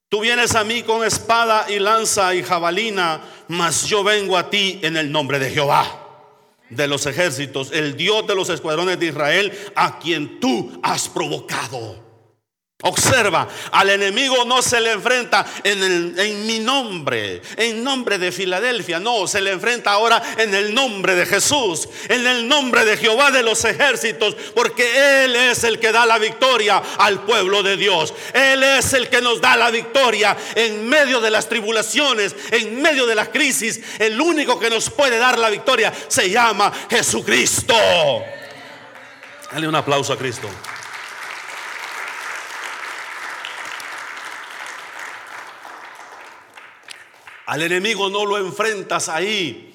tú 0.10 0.22
vienes 0.22 0.56
a 0.56 0.64
mí 0.64 0.84
con 0.84 1.06
espada 1.06 1.66
y 1.70 1.80
lanza 1.80 2.34
y 2.34 2.44
jabalina, 2.44 3.22
mas 3.48 3.86
yo 3.86 4.04
vengo 4.04 4.38
a 4.38 4.50
ti 4.50 4.80
en 4.84 4.98
el 4.98 5.12
nombre 5.12 5.40
de 5.40 5.50
Jehová. 5.50 6.04
de 6.70 6.86
los 6.86 7.06
ejércitos, 7.06 7.72
el 7.72 7.96
Dios 7.96 8.28
de 8.28 8.36
los 8.36 8.50
escuadrones 8.50 9.00
de 9.00 9.06
Israel, 9.06 9.58
a 9.74 10.00
quien 10.00 10.42
tú 10.42 10.78
has 10.84 11.08
provocado. 11.08 12.07
Observa, 12.84 13.48
al 13.72 13.90
enemigo 13.90 14.46
no 14.46 14.62
se 14.62 14.80
le 14.80 14.92
enfrenta 14.92 15.44
en, 15.64 16.14
en, 16.16 16.46
mi 16.46 16.60
nombre, 16.60 17.42
en 17.56 17.84
nombre 17.84 18.20
de 18.20 18.32
Filadelfia, 18.32 19.00
no, 19.00 19.26
se 19.26 19.42
le 19.42 19.50
enfrenta 19.50 19.94
ahora 19.94 20.22
en 20.38 20.54
el 20.54 20.76
nombre 20.76 21.16
de 21.16 21.26
Jesús, 21.26 21.90
en 22.08 22.28
el 22.28 22.48
nombre 22.48 22.86
de 22.86 22.96
Jehová 22.96 23.32
de 23.32 23.42
los 23.42 23.66
ejércitos, 23.66 24.36
porque 24.54 25.24
Él 25.24 25.36
es 25.36 25.64
el 25.64 25.80
que 25.80 25.92
da 25.92 26.06
la 26.06 26.20
victoria 26.20 26.84
al 27.00 27.24
pueblo 27.24 27.64
de 27.64 27.78
Dios. 27.78 28.14
Él 28.32 28.62
es 28.62 28.94
el 28.94 29.10
que 29.10 29.24
nos 29.24 29.42
da 29.42 29.58
la 29.58 29.72
victoria 29.72 30.38
en 30.54 30.88
medio 30.88 31.20
de 31.20 31.32
las 31.32 31.50
tribulaciones, 31.50 32.36
en 32.52 32.80
medio 32.80 33.08
de 33.08 33.16
la 33.16 33.32
crisis. 33.32 33.82
El 33.98 34.22
único 34.22 34.60
que 34.60 34.70
nos 34.70 34.92
puede 34.92 35.18
dar 35.18 35.40
la 35.40 35.50
victoria 35.50 35.92
se 36.08 36.30
llama 36.30 36.72
Jesucristo. 36.92 37.74
Dale 39.52 39.68
un 39.68 39.76
aplauso 39.76 40.14
a 40.14 40.18
Cristo. 40.18 40.48
Al 47.48 47.62
enemigo 47.62 48.10
no 48.10 48.26
lo 48.26 48.38
enfrentas 48.38 49.08
ahí, 49.08 49.74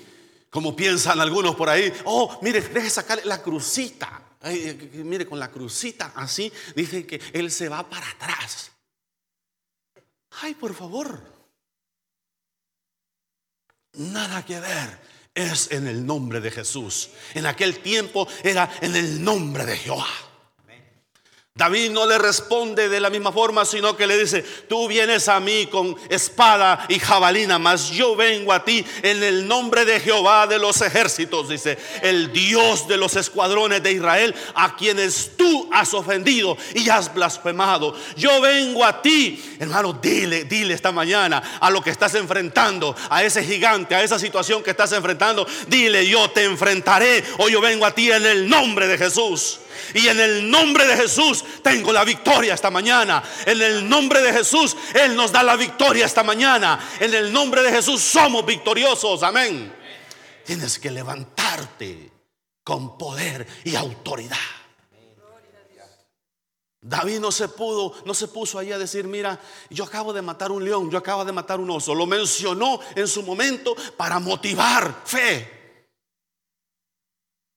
como 0.51 0.77
piensan 0.77 1.19
algunos 1.21 1.57
por 1.57 1.71
ahí. 1.71 1.91
Oh, 2.05 2.39
mire, 2.43 2.61
deje 2.61 2.91
sacarle 2.91 3.25
la 3.25 3.43
crucita. 3.43 4.23
mire, 4.93 5.27
con 5.27 5.39
la 5.39 5.51
crucita 5.51 6.13
así, 6.15 6.53
dice 6.77 7.07
que 7.07 7.19
él 7.33 7.51
se 7.51 7.71
va 7.71 7.89
para 7.89 8.11
atrás. 8.11 8.73
Ay, 10.43 10.55
por 10.55 10.75
favor. 10.75 11.19
Nada 13.95 14.45
que 14.45 14.61
ver. 14.61 15.13
Es 15.35 15.71
en 15.71 15.87
el 15.87 16.05
nombre 16.05 16.43
de 16.43 16.51
Jesús. 16.51 17.09
En 17.33 17.47
aquel 17.47 17.79
tiempo 17.79 18.29
era 18.43 18.71
en 18.83 18.95
el 18.97 19.25
nombre 19.25 19.65
de 19.65 19.79
Jehová. 19.79 20.32
David 21.55 21.91
no 21.91 22.07
le 22.07 22.17
responde 22.17 22.89
de 22.89 22.99
la 22.99 23.11
misma 23.11 23.31
forma, 23.31 23.67
sino 23.67 23.95
que 23.95 24.07
le 24.07 24.17
dice, 24.17 24.43
tú 24.71 24.89
vienes 24.89 25.29
a 25.29 25.39
mí 25.39 25.67
con 25.67 25.95
espada 26.09 26.87
y 26.89 26.99
jabalina, 26.99 27.59
mas 27.59 27.91
yo 27.91 28.17
vengo 28.17 28.55
a 28.55 28.65
ti 28.65 28.83
en 29.03 29.23
el 29.23 29.47
nombre 29.47 29.85
de 29.85 30.01
Jehová 30.01 30.47
de 30.47 30.59
los 30.59 30.81
ejércitos, 30.81 31.51
dice, 31.51 31.77
el 32.01 32.33
Dios 32.33 32.89
de 32.89 32.97
los 32.97 33.17
escuadrones 33.17 33.83
de 33.83 33.93
Israel, 33.93 34.35
a 34.55 34.75
quienes 34.77 35.37
tú 35.37 35.69
has 35.71 35.93
ofendido 35.93 36.57
y 36.75 36.89
has 36.89 37.13
blasfemado. 37.13 37.95
Yo 38.17 38.41
vengo 38.41 38.83
a 38.83 39.03
ti, 39.03 39.57
hermano, 39.61 39.93
dile, 39.93 40.45
dile 40.45 40.73
esta 40.73 40.91
mañana 40.91 41.59
a 41.61 41.71
lo 41.71 41.83
que 41.83 41.91
estás 41.91 42.15
enfrentando, 42.15 42.97
a 43.11 43.23
ese 43.23 43.45
gigante, 43.45 43.95
a 43.95 44.03
esa 44.03 44.19
situación 44.19 44.63
que 44.63 44.71
estás 44.71 44.93
enfrentando, 44.93 45.47
dile, 45.69 46.09
yo 46.09 46.31
te 46.31 46.45
enfrentaré, 46.45 47.23
o 47.37 47.51
yo 47.51 47.61
vengo 47.61 47.85
a 47.85 47.95
ti 47.95 48.11
en 48.11 48.25
el 48.25 48.49
nombre 48.49 48.89
de 48.89 48.97
Jesús. 48.97 49.61
Y 49.95 50.09
en 50.09 50.21
el 50.21 50.51
nombre 50.51 50.87
de 50.87 50.97
Jesús 50.97 51.45
tengo 51.63 51.93
la 51.93 52.05
victoria 52.05 52.55
esta 52.55 52.71
mañana. 52.71 53.23
En 53.47 53.61
el 53.61 53.89
nombre 53.89 54.21
de 54.21 54.33
Jesús 54.33 54.77
Él 54.95 55.15
nos 55.17 55.33
da 55.33 55.43
la 55.43 55.57
victoria 55.57 56.07
esta 56.07 56.23
mañana. 56.23 56.79
En 57.01 57.13
el 57.15 57.33
nombre 57.33 57.63
de 57.63 57.71
Jesús 57.71 58.01
somos 58.01 58.45
victoriosos. 58.45 59.23
Amén. 59.23 59.75
Tienes 60.45 60.79
que 60.79 60.91
levantarte 60.91 62.11
con 62.65 62.97
poder 62.99 63.47
y 63.65 63.75
autoridad. 63.75 64.37
David 66.85 67.21
no 67.21 67.31
se 67.31 67.47
pudo, 67.47 67.95
no 68.05 68.13
se 68.13 68.27
puso 68.27 68.59
ahí 68.59 68.73
a 68.73 68.79
decir, 68.79 69.07
mira, 69.07 69.39
yo 69.71 69.85
acabo 69.85 70.13
de 70.13 70.21
matar 70.21 70.51
un 70.51 70.65
león, 70.65 70.91
yo 70.91 70.99
acabo 70.99 71.25
de 71.25 71.31
matar 71.31 71.61
un 71.61 71.71
oso. 71.71 71.95
Lo 71.95 72.07
mencionó 72.07 72.81
en 72.97 73.07
su 73.07 73.23
momento 73.23 73.77
para 73.97 74.19
motivar 74.19 75.03
fe 75.05 75.62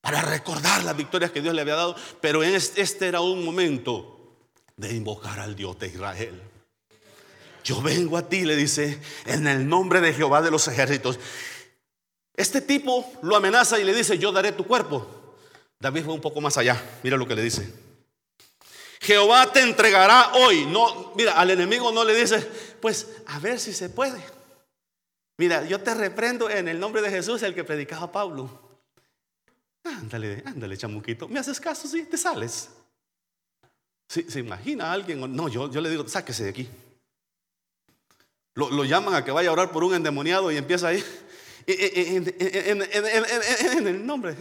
para 0.06 0.22
recordar 0.22 0.84
las 0.84 0.96
victorias 0.96 1.32
que 1.32 1.41
Dios 1.41 1.56
le 1.56 1.62
había 1.62 1.74
dado, 1.74 1.96
pero 2.22 2.44
este 2.44 3.08
era 3.08 3.22
un 3.22 3.44
momento 3.44 4.38
de 4.78 4.94
invocar 4.94 5.39
al 5.39 5.56
Dios 5.56 5.80
de 5.80 5.88
Israel. 5.88 6.44
Yo 7.63 7.82
vengo 7.82 8.15
a 8.15 8.30
ti, 8.30 8.46
le 8.46 8.56
dice, 8.56 9.02
en 9.26 9.48
el 9.48 9.68
nombre 9.68 10.02
de 10.02 10.13
Jehová 10.13 10.44
de 10.44 10.52
los 10.52 10.68
ejércitos. 10.68 11.18
Este 12.36 12.62
tipo 12.62 13.12
lo 13.24 13.36
amenaza 13.36 13.80
y 13.80 13.84
le 13.84 13.96
dice, 13.96 14.20
yo 14.20 14.32
daré 14.32 14.52
tu 14.52 14.68
cuerpo. 14.68 15.08
David 15.80 16.04
fue 16.04 16.13
un 16.13 16.22
poco 16.22 16.39
más 16.39 16.56
allá, 16.58 16.80
mira 17.02 17.18
lo 17.18 17.28
que 17.28 17.34
le 17.34 17.41
dice. 17.41 17.74
Jehová 19.02 19.52
te 19.52 19.62
entregará 19.62 20.34
hoy. 20.36 20.68
No, 20.68 21.13
mira, 21.15 21.34
al 21.34 21.50
enemigo 21.50 21.91
no 21.91 22.04
le 22.04 22.13
dice, 22.13 22.48
pues 22.80 23.08
a 23.26 23.39
ver 23.39 23.60
si 23.60 23.74
se 23.74 23.89
puede. 23.89 24.24
Mira, 25.38 25.65
yo 25.65 25.82
te 25.82 25.96
reprendo 25.96 26.48
en 26.48 26.68
el 26.68 26.80
nombre 26.80 27.02
de 27.02 27.10
Jesús, 27.10 27.41
el 27.41 27.56
que 27.56 27.63
predicaba 27.63 28.12
Pablo. 28.12 28.64
Ándale, 29.86 30.43
ándale, 30.45 30.78
chamuquito. 30.78 31.28
¿Me 31.28 31.39
haces 31.39 31.60
caso? 31.60 31.88
Sí, 31.88 32.04
te 32.04 32.17
sales. 32.17 32.69
¿Se 34.08 34.39
imagina 34.39 34.88
a 34.88 34.93
alguien? 34.93 35.36
No, 35.36 35.48
yo, 35.48 35.71
yo 35.71 35.82
le 35.82 35.89
digo, 35.89 36.08
sáquese 36.08 36.43
de 36.43 36.50
aquí. 36.50 36.69
Lo, 38.56 38.86
llaman 38.86 39.13
a 39.13 39.26
que 39.26 39.32
vaya 39.32 39.50
a 39.50 39.54
orar 39.54 39.71
por 39.71 39.84
un 39.84 39.93
endemoniado 39.93 40.52
y 40.52 40.58
empieza 40.58 40.88
ahí. 40.89 41.04
En, 41.67 42.32
en 42.88 43.88
el 43.88 44.06
nombre. 44.06 44.36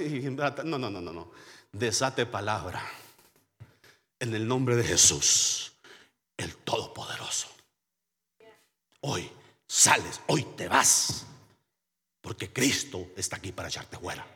No, 0.64 0.78
no, 0.78 0.90
no, 0.90 1.00
no, 1.00 1.12
no. 1.12 1.32
Desate 1.72 2.26
palabra. 2.26 2.82
En 4.20 4.34
el 4.34 4.46
nombre 4.46 4.76
de 4.76 4.84
Jesús, 4.84 5.72
el 6.36 6.54
Todopoderoso. 6.56 7.48
Hoy 9.00 9.30
sales, 9.66 10.20
hoy 10.26 10.44
te 10.56 10.68
vas. 10.68 11.26
Porque 12.20 12.52
Cristo 12.52 13.08
está 13.16 13.36
aquí 13.36 13.52
para 13.52 13.68
echarte 13.68 13.96
fuera. 13.98 14.33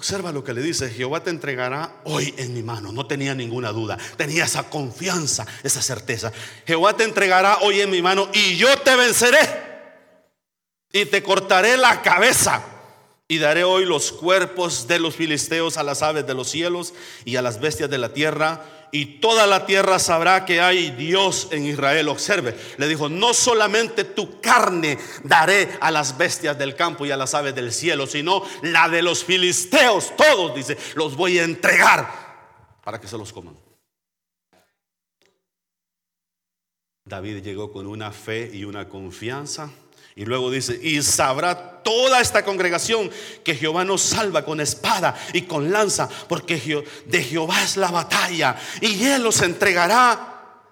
Observa 0.00 0.32
lo 0.32 0.42
que 0.42 0.54
le 0.54 0.62
dice, 0.62 0.88
Jehová 0.88 1.22
te 1.22 1.28
entregará 1.28 1.92
hoy 2.04 2.32
en 2.38 2.54
mi 2.54 2.62
mano. 2.62 2.90
No 2.90 3.04
tenía 3.04 3.34
ninguna 3.34 3.70
duda, 3.70 3.98
tenía 4.16 4.46
esa 4.46 4.62
confianza, 4.62 5.46
esa 5.62 5.82
certeza. 5.82 6.32
Jehová 6.66 6.96
te 6.96 7.04
entregará 7.04 7.58
hoy 7.58 7.82
en 7.82 7.90
mi 7.90 8.00
mano 8.00 8.30
y 8.32 8.56
yo 8.56 8.74
te 8.78 8.96
venceré 8.96 9.40
y 10.90 11.04
te 11.04 11.22
cortaré 11.22 11.76
la 11.76 12.00
cabeza 12.00 12.64
y 13.28 13.36
daré 13.36 13.62
hoy 13.62 13.84
los 13.84 14.10
cuerpos 14.10 14.88
de 14.88 15.00
los 15.00 15.16
filisteos 15.16 15.76
a 15.76 15.82
las 15.82 16.00
aves 16.00 16.26
de 16.26 16.32
los 16.32 16.48
cielos 16.48 16.94
y 17.26 17.36
a 17.36 17.42
las 17.42 17.60
bestias 17.60 17.90
de 17.90 17.98
la 17.98 18.14
tierra 18.14 18.79
y 18.92 19.20
toda 19.20 19.46
la 19.46 19.66
tierra 19.66 19.98
sabrá 19.98 20.44
que 20.44 20.60
hay 20.60 20.90
Dios 20.90 21.48
en 21.50 21.66
Israel. 21.66 22.08
Observe, 22.08 22.56
le 22.76 22.88
dijo, 22.88 23.08
no 23.08 23.34
solamente 23.34 24.04
tu 24.04 24.40
carne 24.40 24.98
daré 25.24 25.68
a 25.80 25.90
las 25.90 26.18
bestias 26.18 26.58
del 26.58 26.74
campo 26.74 27.06
y 27.06 27.10
a 27.10 27.16
las 27.16 27.34
aves 27.34 27.54
del 27.54 27.72
cielo, 27.72 28.06
sino 28.06 28.42
la 28.62 28.88
de 28.88 29.02
los 29.02 29.24
filisteos, 29.24 30.14
todos, 30.16 30.54
dice, 30.54 30.76
los 30.94 31.16
voy 31.16 31.38
a 31.38 31.44
entregar 31.44 32.78
para 32.82 33.00
que 33.00 33.08
se 33.08 33.18
los 33.18 33.32
coman. 33.32 33.56
David 37.04 37.42
llegó 37.42 37.72
con 37.72 37.86
una 37.86 38.12
fe 38.12 38.50
y 38.52 38.64
una 38.64 38.88
confianza 38.88 39.70
y 40.20 40.26
luego 40.26 40.50
dice, 40.50 40.78
y 40.82 41.00
sabrá 41.00 41.80
toda 41.82 42.20
esta 42.20 42.44
congregación 42.44 43.10
que 43.42 43.54
Jehová 43.54 43.86
nos 43.86 44.02
salva 44.02 44.44
con 44.44 44.60
espada 44.60 45.18
y 45.32 45.42
con 45.42 45.72
lanza, 45.72 46.10
porque 46.28 46.84
de 47.06 47.22
Jehová 47.22 47.62
es 47.64 47.78
la 47.78 47.90
batalla 47.90 48.54
y 48.82 49.02
Él 49.02 49.22
los 49.22 49.40
entregará 49.40 50.66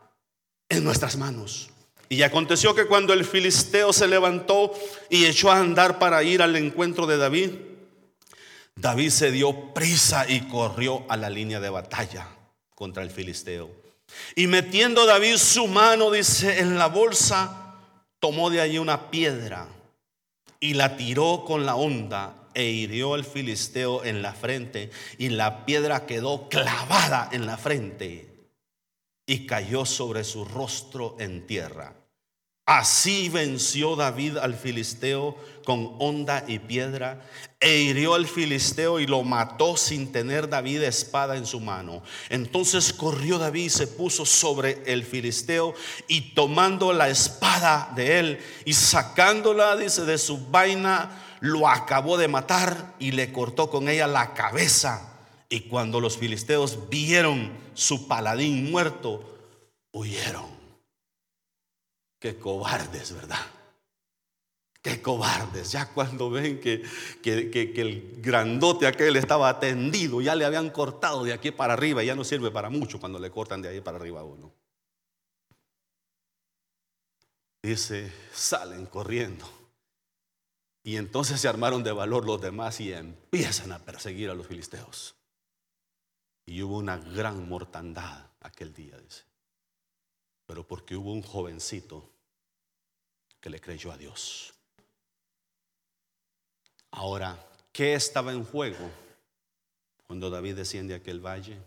en 0.69 0.85
nuestras 0.85 1.17
manos. 1.17 1.71
Y 2.11 2.21
aconteció 2.21 2.75
que 2.75 2.85
cuando 2.85 3.15
el 3.15 3.25
filisteo 3.25 3.95
se 3.95 4.07
levantó 4.07 4.71
y 5.09 5.25
echó 5.25 5.51
a 5.51 5.61
andar 5.61 5.99
para 5.99 6.23
ir 6.23 6.43
al 6.43 6.55
encuentro 6.55 7.07
de 7.07 7.17
David, 7.17 7.53
David 8.77 9.09
se 9.09 9.31
dio 9.33 9.73
prisa 9.73 10.29
y 10.29 10.43
corrió 10.43 11.07
a 11.09 11.17
la 11.17 11.31
línea 11.31 11.59
de 11.59 11.71
batalla 11.71 12.29
contra 12.75 13.03
el 13.03 13.11
filisteo. 13.11 13.71
Y 14.37 14.47
metiendo 14.47 15.07
David 15.07 15.39
su 15.39 15.69
mano, 15.69 16.11
dice, 16.11 16.59
en 16.59 16.77
la 16.77 16.89
bolsa, 16.89 17.68
tomó 18.21 18.51
de 18.51 18.61
allí 18.61 18.79
una 18.79 19.11
piedra 19.11 19.69
y 20.61 20.75
la 20.75 20.97
tiró 20.97 21.45
con 21.47 21.67
la 21.67 21.77
onda 21.77 22.49
e 22.55 22.65
hirió 22.65 23.15
al 23.15 23.25
filisteo 23.25 24.05
en 24.05 24.23
la 24.23 24.33
frente 24.33 24.91
y 25.19 25.29
la 25.29 25.65
piedra 25.65 26.07
quedó 26.07 26.49
clavada 26.49 27.29
en 27.33 27.47
la 27.47 27.57
frente 27.57 28.51
y 29.27 29.47
cayó 29.47 29.85
sobre 29.85 30.25
su 30.25 30.45
rostro 30.45 31.17
en 31.19 31.47
tierra. 31.47 31.98
Así 32.69 33.31
venció 33.31 33.97
David 33.97 34.37
al 34.37 34.53
filisteo 34.53 35.35
con 35.65 35.97
honda 36.01 36.45
y 36.47 36.59
piedra, 36.59 37.27
e 37.61 37.79
hirió 37.79 38.13
al 38.13 38.27
filisteo 38.27 39.01
y 39.01 39.07
lo 39.07 39.23
mató 39.23 39.79
sin 39.79 40.13
tener 40.13 40.51
David 40.51 40.83
espada 40.83 41.39
en 41.39 41.47
su 41.47 41.61
mano. 41.61 42.03
Entonces 42.29 42.93
corrió 42.93 43.39
David 43.39 43.65
y 43.65 43.71
se 43.71 43.87
puso 43.87 44.27
sobre 44.27 44.83
el 44.85 45.03
filisteo 45.03 45.73
y 46.09 46.35
tomando 46.35 46.93
la 46.93 47.09
espada 47.09 47.91
de 47.97 48.19
él 48.19 48.39
y 48.67 48.75
sacándola, 48.75 49.75
dice, 49.75 50.05
de 50.05 50.19
su 50.19 50.37
vaina, 50.49 51.25
lo 51.41 51.69
acabó 51.69 52.19
de 52.19 52.29
matar 52.29 52.97
y 52.99 53.13
le 53.13 53.33
cortó 53.33 53.71
con 53.71 53.89
ella 53.89 54.07
la 54.07 54.35
cabeza. 54.35 55.17
Y 55.49 55.61
cuando 55.61 56.01
los 56.01 56.19
filisteos 56.19 56.91
vieron 56.91 57.51
su 57.73 58.09
paladín 58.09 58.71
muerto, 58.71 59.25
huyeron. 59.91 60.58
Qué 62.19 62.37
cobardes, 62.37 63.15
¿verdad? 63.15 63.47
Qué 64.83 65.03
cobardes, 65.03 65.73
ya 65.73 65.93
cuando 65.93 66.31
ven 66.31 66.61
que, 66.61 66.83
que, 67.23 67.73
el 67.77 68.21
grandote 68.23 68.87
aquel 68.87 69.17
estaba 69.17 69.49
atendido, 69.49 70.21
ya 70.21 70.35
le 70.35 70.45
habían 70.45 70.71
cortado 70.71 71.25
de 71.25 71.33
aquí 71.33 71.51
para 71.51 71.73
arriba, 71.73 72.03
ya 72.05 72.15
no 72.15 72.25
sirve 72.25 72.51
para 72.51 72.71
mucho 72.71 73.01
cuando 73.01 73.19
le 73.19 73.31
cortan 73.31 73.61
de 73.61 73.69
ahí 73.69 73.81
para 73.81 73.99
arriba 73.99 74.21
a 74.21 74.25
uno. 74.25 74.53
Dice, 77.63 78.13
salen 78.33 78.87
corriendo. 78.87 79.47
Y 80.85 80.97
entonces 80.97 81.41
se 81.41 81.49
armaron 81.49 81.83
de 81.83 81.93
valor 81.93 82.25
los 82.25 82.41
demás 82.41 82.81
y 82.81 82.93
empiezan 82.93 83.73
a 83.73 83.81
perseguir 83.81 84.31
a 84.31 84.35
los 84.35 84.47
filisteos. 84.47 85.17
Y 86.47 86.63
hubo 86.63 86.79
una 86.79 86.97
gran 86.97 87.49
mortandad 87.49 88.31
aquel 88.41 88.73
día, 88.73 88.97
dice. 88.97 89.28
Pero 90.49 90.67
porque 90.67 90.97
hubo 90.97 91.13
un 91.13 91.21
jovencito 91.21 92.09
que 93.39 93.51
le 93.51 93.61
creyó 93.61 93.93
a 93.93 93.99
Dios. 93.99 94.55
Ahora, 96.91 97.39
¿qué 97.71 97.93
estaba 97.93 98.33
en 98.33 98.43
juego 98.45 98.91
cuando 100.07 100.31
David 100.31 100.57
desciende 100.57 100.95
a 100.95 100.97
aquel 100.97 101.21
valle? 101.21 101.59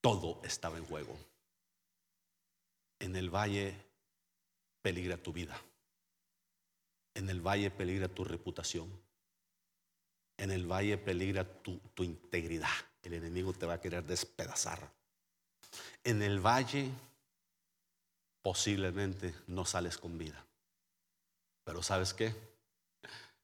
Todo 0.00 0.40
estaba 0.44 0.78
en 0.78 0.84
juego. 0.84 1.18
En 3.00 3.16
el 3.16 3.30
valle 3.30 3.74
peligra 4.80 5.16
tu 5.16 5.32
vida. 5.32 5.60
En 7.14 7.28
el 7.30 7.40
valle 7.40 7.72
peligra 7.72 8.06
tu 8.06 8.22
reputación. 8.22 8.88
En 10.36 10.52
el 10.52 10.70
valle 10.70 10.98
peligra 10.98 11.42
tu, 11.62 11.78
tu 11.94 12.04
integridad. 12.04 12.70
El 13.02 13.14
enemigo 13.14 13.52
te 13.52 13.66
va 13.66 13.74
a 13.74 13.80
querer 13.80 14.04
despedazar. 14.04 14.88
En 16.06 16.22
el 16.22 16.38
valle 16.38 16.88
posiblemente 18.40 19.34
no 19.48 19.64
sales 19.64 19.98
con 19.98 20.16
vida. 20.16 20.46
Pero 21.64 21.82
¿sabes 21.82 22.14
qué? 22.14 22.32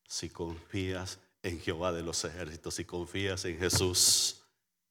Si 0.07 0.31
confías 0.31 1.19
en 1.43 1.61
Jehová 1.61 1.91
de 1.91 2.05
los 2.05 2.25
ejércitos, 2.25 2.75
si 2.75 2.85
confías 2.85 3.45
en 3.47 3.59
Jesús, 3.59 4.45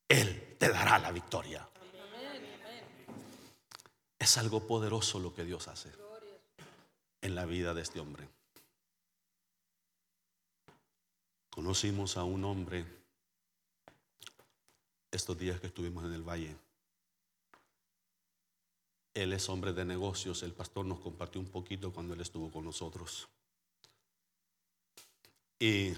Él 0.10 0.58
te 0.60 0.68
dará 0.68 1.00
la 1.00 1.14
victoria. 1.14 1.66
Es 4.20 4.38
algo 4.38 4.68
poderoso 4.68 5.18
lo 5.20 5.34
que 5.34 5.46
Dios 5.46 5.70
hace 5.70 5.94
en 7.22 7.36
la 7.36 7.46
vida 7.46 7.74
de 7.74 7.84
este 7.84 8.02
hombre. 8.02 8.28
Conocimos 11.50 12.18
a 12.18 12.26
un 12.26 12.44
hombre 12.44 12.86
estos 15.10 15.40
días 15.40 15.62
que 15.62 15.68
estuvimos 15.68 16.04
en 16.04 16.12
el 16.12 16.24
valle. 16.24 16.54
Él 19.14 19.34
es 19.34 19.50
hombre 19.50 19.74
de 19.74 19.86
negocios. 19.86 20.44
El 20.44 20.54
pastor 20.54 20.86
nos 20.86 21.00
compartió 21.00 21.40
un 21.42 21.48
poquito 21.48 21.92
cuando 21.92 22.14
él 22.14 22.22
estuvo 22.22 22.52
con 22.52 22.66
nosotros. 22.66 23.28
Y 25.60 25.94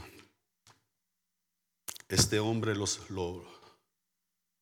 este 2.09 2.39
hombre 2.39 2.75
los, 2.75 3.09
lo, 3.09 3.43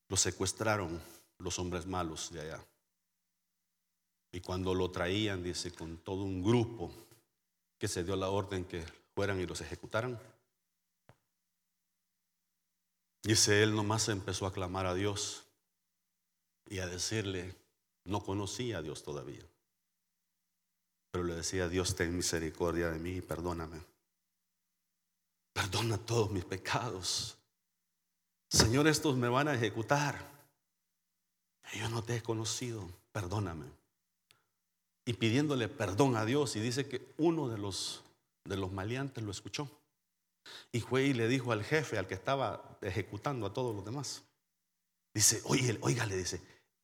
lo 0.08 0.16
secuestraron 0.16 1.00
los 1.38 1.58
hombres 1.58 1.86
malos 1.86 2.30
de 2.32 2.40
allá. 2.42 2.64
Y 4.30 4.40
cuando 4.40 4.74
lo 4.74 4.90
traían, 4.90 5.42
dice, 5.42 5.72
con 5.72 5.98
todo 5.98 6.22
un 6.22 6.42
grupo 6.42 6.90
que 7.78 7.88
se 7.88 8.04
dio 8.04 8.16
la 8.16 8.30
orden 8.30 8.64
que 8.64 8.84
fueran 9.14 9.40
y 9.40 9.46
los 9.46 9.60
ejecutaran, 9.60 10.18
Dice, 13.22 13.62
él 13.62 13.74
nomás 13.76 14.08
empezó 14.08 14.46
a 14.46 14.52
clamar 14.52 14.86
a 14.86 14.94
Dios 14.94 15.44
y 16.66 16.80
a 16.80 16.88
decirle, 16.88 17.54
no 18.04 18.22
conocía 18.22 18.78
a 18.78 18.82
Dios 18.82 19.02
todavía. 19.02 19.44
Pero 21.10 21.24
le 21.24 21.34
decía, 21.34 21.68
Dios, 21.68 21.94
ten 21.94 22.16
misericordia 22.16 22.90
de 22.90 22.98
mí, 22.98 23.20
perdóname. 23.20 23.80
Perdona 25.52 25.98
todos 25.98 26.30
mis 26.30 26.44
pecados. 26.44 27.36
Señor, 28.48 28.88
estos 28.88 29.16
me 29.16 29.28
van 29.28 29.48
a 29.48 29.54
ejecutar. 29.54 30.32
Yo 31.74 31.88
no 31.88 32.02
te 32.02 32.16
he 32.16 32.22
conocido, 32.22 32.88
perdóname. 33.12 33.66
Y 35.04 35.14
pidiéndole 35.14 35.68
perdón 35.68 36.16
a 36.16 36.24
Dios, 36.24 36.56
y 36.56 36.60
dice 36.60 36.86
que 36.88 37.12
uno 37.18 37.48
de 37.48 37.58
los, 37.58 38.02
de 38.44 38.56
los 38.56 38.72
maleantes 38.72 39.22
lo 39.24 39.30
escuchó. 39.30 39.68
Y 40.70 40.80
fue 40.80 41.04
y 41.04 41.14
le 41.14 41.28
dijo 41.28 41.52
al 41.52 41.64
jefe, 41.64 41.98
al 41.98 42.06
que 42.06 42.14
estaba 42.14 42.78
ejecutando 42.80 43.46
a 43.46 43.52
todos 43.52 43.74
los 43.74 43.84
demás. 43.84 44.22
Dice, 45.14 45.40
oye, 45.44 45.78
oiga, 45.82 46.06
le 46.06 46.16
dice, 46.16 46.40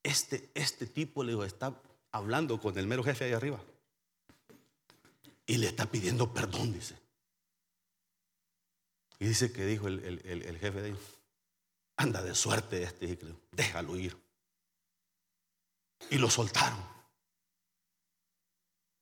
este, 0.09 0.51
este 0.55 0.87
tipo 0.87 1.23
le 1.23 1.47
está 1.47 1.81
hablando 2.13 2.59
con 2.59 2.77
el 2.79 2.87
mero 2.87 3.05
jefe 3.05 3.27
ahí 3.27 3.33
arriba. 3.33 3.63
Y 5.47 5.59
le 5.59 5.67
está 5.67 5.91
pidiendo 5.91 6.33
perdón, 6.33 6.73
dice. 6.73 6.97
Y 9.19 9.27
dice 9.27 9.53
que 9.53 9.67
dijo 9.67 9.89
el, 9.89 10.59
jefe 10.61 10.81
de 10.81 10.97
anda 11.97 12.23
de 12.23 12.35
suerte 12.35 12.83
este, 12.83 13.19
déjalo 13.53 13.97
ir. 13.97 14.17
Y 16.11 16.17
lo 16.17 16.31
soltaron. 16.31 16.83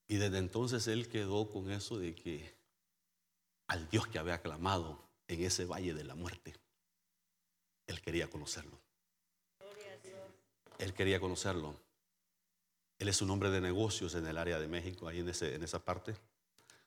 Y 0.09 0.16
desde 0.16 0.38
entonces 0.38 0.88
él 0.88 1.09
quedó 1.09 1.48
con 1.50 1.70
eso 1.70 1.98
de 1.98 2.14
que 2.14 2.57
al 3.68 3.88
Dios 3.90 4.09
que 4.09 4.18
había 4.18 4.40
clamado 4.42 5.09
en 5.28 5.42
ese 5.44 5.66
valle 5.66 5.94
de 5.94 6.04
la 6.04 6.14
muerte. 6.14 6.54
Él 7.86 8.00
quería 8.00 8.28
conocerlo. 8.28 8.86
Él 10.79 10.95
quería 10.95 11.20
conocerlo. 11.20 11.74
Él 12.99 13.09
es 13.09 13.20
un 13.22 13.31
hombre 13.31 13.51
de 13.51 13.61
negocios 13.61 14.14
en 14.14 14.27
el 14.27 14.39
área 14.39 14.59
de 14.59 14.68
México, 14.68 15.09
ahí 15.09 15.20
en, 15.20 15.29
ese, 15.29 15.55
esa 15.62 15.85
parte. 15.85 16.16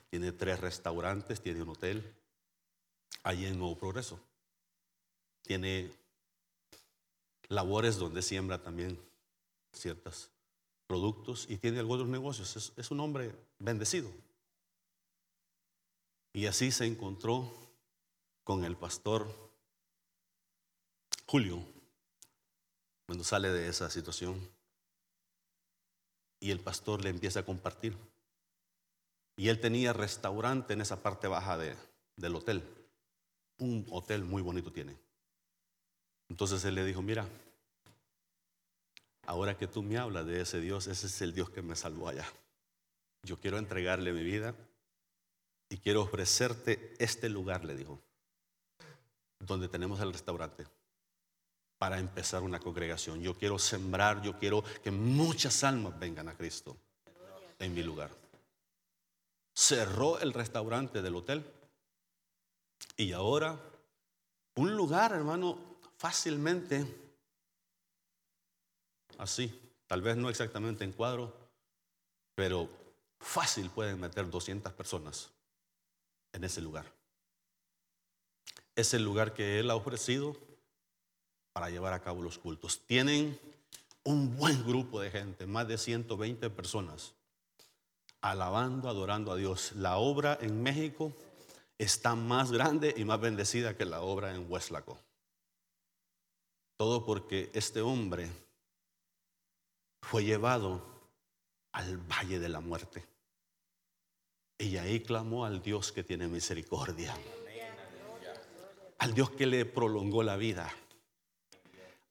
Tiene 0.10 0.32
tres 0.32 0.60
restaurantes, 0.60 1.42
tiene 1.42 1.62
un 1.62 1.70
hotel, 1.70 2.16
ahí 3.24 3.46
en 3.46 3.58
Nuevo 3.58 3.78
Progreso. 3.78 4.20
Tiene 5.44 5.92
labores 7.48 7.98
donde 7.98 8.22
siembra 8.22 8.62
también 8.62 9.00
ciertos 9.72 10.30
productos 10.88 11.46
y 11.48 11.58
tiene 11.58 11.80
algunos 11.80 12.08
negocios. 12.08 12.74
es 12.76 12.92
un 12.92 13.00
hombre 13.00 13.36
bendecido. 13.60 14.12
Y 16.34 16.46
así 16.46 16.72
se 16.72 16.86
encontró 16.86 17.52
con 18.44 18.66
el 18.66 18.76
pastor 18.76 19.28
Julio 21.28 21.64
cuando 23.10 23.24
sale 23.24 23.50
de 23.50 23.68
esa 23.68 23.90
situación. 23.90 24.40
Y 26.40 26.52
el 26.52 26.60
pastor 26.60 27.04
le 27.04 27.10
empieza 27.10 27.40
a 27.40 27.44
compartir. 27.44 27.98
Y 29.36 29.50
él 29.50 29.60
tenía 29.60 29.94
restaurante 29.94 30.74
en 30.74 30.82
esa 30.82 31.02
parte 31.02 31.28
baja 31.28 31.58
del 31.58 32.36
hotel. 32.36 32.64
Un 33.58 33.84
hotel 33.90 34.26
muy 34.26 34.44
bonito 34.44 34.72
tiene. 34.72 34.96
Entonces 36.30 36.64
él 36.66 36.76
le 36.76 36.86
dijo, 36.86 37.02
mira, 37.02 37.28
ahora 39.26 39.58
que 39.58 39.66
tú 39.66 39.82
me 39.82 39.98
hablas 39.98 40.28
de 40.28 40.42
ese 40.42 40.62
Dios, 40.62 40.86
ese 40.86 41.08
es 41.08 41.22
el 41.24 41.34
Dios 41.34 41.50
que 41.50 41.64
me 41.64 41.76
salvó 41.76 42.10
allá. 42.10 42.32
Yo 43.24 43.40
quiero 43.40 43.58
entregarle 43.58 44.14
mi 44.14 44.22
vida 44.22 44.54
y 45.68 45.80
quiero 45.80 46.04
ofrecerte 46.04 46.94
este 47.00 47.28
lugar, 47.28 47.66
le 47.66 47.76
dijo, 47.76 48.00
donde 49.40 49.68
tenemos 49.68 50.00
el 50.00 50.14
restaurante, 50.14 50.68
para 51.80 51.98
empezar 51.98 52.44
una 52.44 52.60
congregación. 52.60 53.22
Yo 53.22 53.34
quiero 53.36 53.58
sembrar, 53.58 54.22
yo 54.22 54.38
quiero 54.38 54.64
que 54.84 54.92
muchas 54.92 55.64
almas 55.64 55.98
vengan 55.98 56.28
a 56.28 56.36
Cristo 56.36 56.78
en 57.58 57.74
mi 57.74 57.82
lugar. 57.82 58.12
Cerró 59.56 60.20
el 60.20 60.34
restaurante 60.34 61.02
del 61.02 61.16
hotel 61.16 61.44
y 62.98 63.14
ahora 63.14 63.58
un 64.56 64.76
lugar, 64.76 65.14
hermano, 65.14 65.78
fácilmente, 65.98 66.86
así, 69.18 69.58
tal 69.88 70.02
vez 70.02 70.18
no 70.18 70.30
exactamente 70.30 70.84
en 70.84 70.92
cuadro, 70.92 71.34
pero 72.36 72.70
fácil 73.20 73.70
pueden 73.70 74.02
meter 74.02 74.30
200 74.30 74.74
personas 74.74 75.30
en 76.34 76.44
ese 76.44 76.60
lugar. 76.60 76.92
Es 78.76 78.94
el 78.94 79.04
lugar 79.04 79.34
que 79.34 79.60
Él 79.60 79.72
ha 79.72 79.76
ofrecido 79.76 80.49
para 81.60 81.72
llevar 81.72 81.92
a 81.92 82.00
cabo 82.00 82.22
los 82.22 82.38
cultos. 82.38 82.80
Tienen 82.86 83.38
un 84.06 84.38
buen 84.38 84.66
grupo 84.66 85.02
de 85.02 85.12
gente, 85.12 85.46
más 85.46 85.68
de 85.68 85.78
120 85.78 86.50
personas, 86.52 87.16
alabando, 88.22 88.88
adorando 88.88 89.34
a 89.34 89.36
Dios. 89.36 89.74
La 89.74 89.98
obra 89.98 90.38
en 90.40 90.64
México 90.64 91.12
está 91.78 92.16
más 92.16 92.54
grande 92.54 92.94
y 92.96 93.04
más 93.04 93.20
bendecida 93.20 93.76
que 93.76 93.84
la 93.84 94.00
obra 94.00 94.34
en 94.34 94.50
Hueslaco. 94.50 94.98
Todo 96.78 97.06
porque 97.06 97.52
este 97.54 97.82
hombre 97.82 98.32
fue 100.02 100.24
llevado 100.24 100.82
al 101.74 101.98
valle 101.98 102.40
de 102.40 102.48
la 102.48 102.62
muerte. 102.62 103.06
Y 104.58 104.78
ahí 104.78 105.02
clamó 105.02 105.44
al 105.44 105.62
Dios 105.62 105.92
que 105.92 106.06
tiene 106.06 106.30
misericordia. 106.30 107.14
Al 109.00 109.14
Dios 109.14 109.32
que 109.32 109.46
le 109.46 109.66
prolongó 109.66 110.24
la 110.24 110.38
vida. 110.38 110.74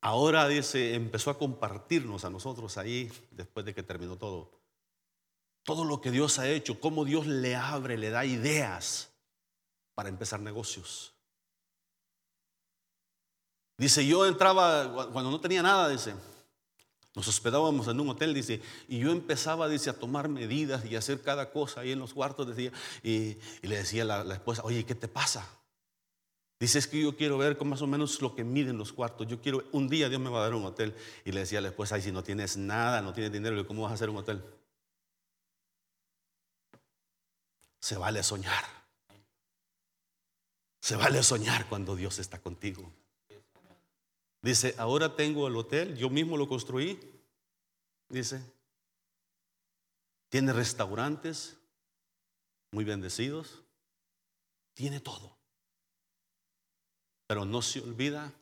Ahora 0.00 0.46
dice, 0.46 0.94
empezó 0.94 1.30
a 1.30 1.38
compartirnos 1.38 2.24
a 2.24 2.30
nosotros 2.30 2.78
ahí, 2.78 3.10
después 3.30 3.66
de 3.66 3.74
que 3.74 3.82
terminó 3.82 4.16
todo. 4.16 4.60
todo 5.64 5.84
lo 5.84 6.00
que 6.00 6.10
Dios 6.10 6.38
ha 6.38 6.48
hecho, 6.48 6.80
cómo 6.80 7.04
Dios 7.04 7.26
le 7.26 7.56
abre, 7.56 7.98
le 7.98 8.10
da 8.10 8.24
ideas 8.24 9.10
para 9.94 10.08
empezar 10.08 10.40
negocios. 10.40 11.12
Dice, 13.76 14.06
yo 14.06 14.26
entraba 14.26 15.10
cuando 15.12 15.30
no 15.30 15.40
tenía 15.40 15.62
nada, 15.62 15.88
dice, 15.88 16.14
nos 17.14 17.26
hospedábamos 17.26 17.88
en 17.88 17.98
un 18.00 18.08
hotel, 18.10 18.32
dice, 18.32 18.62
y 18.86 19.00
yo 19.00 19.10
empezaba, 19.10 19.68
dice, 19.68 19.90
a 19.90 19.98
tomar 19.98 20.28
medidas 20.28 20.84
y 20.84 20.94
a 20.94 21.00
hacer 21.00 21.20
cada 21.20 21.50
cosa 21.50 21.80
ahí 21.80 21.92
en 21.92 21.98
los 21.98 22.14
cuartos, 22.14 22.46
decía, 22.46 22.72
y, 23.02 23.38
le 23.62 23.76
decía 23.76 24.02
a 24.02 24.24
la, 24.24 24.34
esposa, 24.34 24.62
oye, 24.64 24.84
¿qué 24.84 24.94
te 24.94 25.08
pasa? 25.08 25.48
Dice, 26.60 26.80
es 26.80 26.88
que 26.88 27.00
yo 27.00 27.16
quiero 27.16 27.38
ver 27.38 27.56
con 27.56 27.68
más 27.68 27.82
o 27.82 27.86
menos 27.86 28.20
lo 28.20 28.34
que 28.34 28.42
miden 28.42 28.78
los 28.78 28.92
cuartos. 28.92 29.28
Yo 29.28 29.40
quiero, 29.40 29.64
un 29.70 29.88
día 29.88 30.08
Dios 30.08 30.20
me 30.20 30.28
va 30.28 30.40
a 30.40 30.42
dar 30.42 30.54
un 30.54 30.64
hotel. 30.64 30.94
Y 31.24 31.30
le 31.30 31.40
decía 31.40 31.60
a 31.60 31.62
la 31.62 31.68
esposa, 31.68 31.94
ay, 31.94 32.02
si 32.02 32.10
no 32.10 32.24
tienes 32.24 32.56
nada, 32.56 33.00
no 33.00 33.12
tienes 33.12 33.32
dinero, 33.32 33.64
¿cómo 33.66 33.82
vas 33.82 33.92
a 33.92 33.94
hacer 33.94 34.10
un 34.10 34.16
hotel? 34.16 34.42
Se 37.80 37.96
vale 37.96 38.24
soñar. 38.24 38.64
Se 40.80 40.96
vale 40.96 41.22
soñar 41.22 41.68
cuando 41.68 41.94
Dios 41.94 42.18
está 42.18 42.40
contigo. 42.40 42.92
Dice, 44.42 44.74
ahora 44.78 45.14
tengo 45.14 45.46
el 45.46 45.56
hotel, 45.56 45.96
yo 45.96 46.10
mismo 46.10 46.36
lo 46.36 46.48
construí. 46.48 46.98
Dice, 48.08 48.42
tiene 50.28 50.52
restaurantes 50.52 51.56
muy 52.72 52.84
bendecidos, 52.84 53.62
tiene 54.74 55.00
todo. 55.00 55.37
Pero 57.28 57.44
no 57.44 57.60
se 57.62 57.80
olvida 57.80 58.32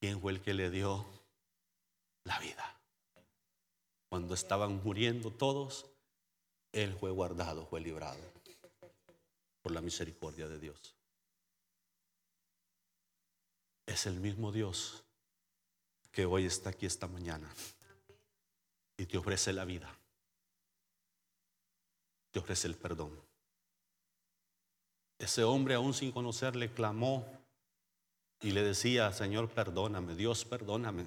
quién 0.00 0.20
fue 0.20 0.32
el 0.32 0.42
que 0.42 0.52
le 0.52 0.68
dio 0.68 1.06
la 2.24 2.38
vida. 2.40 2.76
Cuando 4.10 4.34
estaban 4.34 4.82
muriendo 4.82 5.30
todos, 5.30 5.86
él 6.72 6.94
fue 6.98 7.12
guardado, 7.12 7.66
fue 7.66 7.80
librado 7.80 8.20
por 9.62 9.70
la 9.72 9.80
misericordia 9.80 10.48
de 10.48 10.58
Dios. 10.58 10.96
Es 13.86 14.06
el 14.06 14.18
mismo 14.18 14.50
Dios 14.50 15.04
que 16.10 16.26
hoy 16.26 16.46
está 16.46 16.70
aquí 16.70 16.84
esta 16.84 17.06
mañana 17.06 17.48
y 18.96 19.06
te 19.06 19.18
ofrece 19.18 19.52
la 19.52 19.64
vida. 19.64 19.88
Te 22.32 22.40
ofrece 22.40 22.66
el 22.66 22.74
perdón. 22.74 23.18
Ese 25.16 25.44
hombre 25.44 25.74
aún 25.74 25.94
sin 25.94 26.10
conocerle 26.10 26.72
clamó 26.72 27.37
y 28.40 28.52
le 28.52 28.62
decía, 28.62 29.12
Señor, 29.12 29.48
perdóname, 29.50 30.14
Dios, 30.14 30.44
perdóname. 30.44 31.06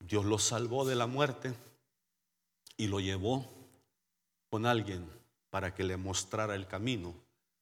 Dios 0.00 0.24
lo 0.24 0.38
salvó 0.38 0.84
de 0.84 0.94
la 0.94 1.06
muerte 1.06 1.52
y 2.76 2.86
lo 2.86 3.00
llevó 3.00 3.50
con 4.50 4.66
alguien 4.66 5.08
para 5.50 5.74
que 5.74 5.82
le 5.84 5.96
mostrara 5.96 6.54
el 6.54 6.66
camino, 6.66 7.14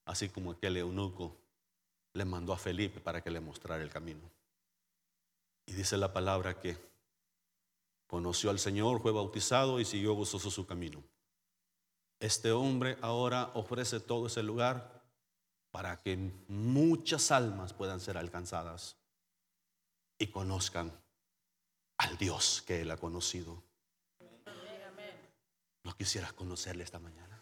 así 0.04 0.28
como 0.28 0.52
aquel 0.52 0.76
eunuco 0.76 1.36
le 2.12 2.24
mandó 2.24 2.52
a 2.52 2.58
Felipe 2.58 3.00
para 3.00 3.22
que 3.22 3.30
le 3.30 3.40
mostrara 3.40 3.82
el 3.82 3.90
camino. 3.90 4.30
Y 5.66 5.72
dice 5.72 5.96
la 5.96 6.12
palabra 6.12 6.60
que 6.60 6.76
conoció 8.06 8.50
al 8.50 8.58
Señor, 8.58 9.00
fue 9.00 9.12
bautizado 9.12 9.80
y 9.80 9.84
siguió 9.84 10.14
gozoso 10.14 10.50
su 10.50 10.66
camino. 10.66 11.02
Este 12.20 12.52
hombre 12.52 12.96
ahora 13.02 13.50
ofrece 13.54 14.00
todo 14.00 14.28
ese 14.28 14.42
lugar 14.42 14.95
para 15.76 16.00
que 16.00 16.16
muchas 16.48 17.30
almas 17.30 17.74
puedan 17.74 18.00
ser 18.00 18.16
alcanzadas 18.16 18.96
y 20.18 20.28
conozcan 20.28 20.90
al 21.98 22.16
Dios 22.16 22.64
que 22.66 22.80
él 22.80 22.90
ha 22.90 22.96
conocido. 22.96 23.62
¿No 25.84 25.94
quisieras 25.94 26.32
conocerle 26.32 26.82
esta 26.82 26.98
mañana? 26.98 27.35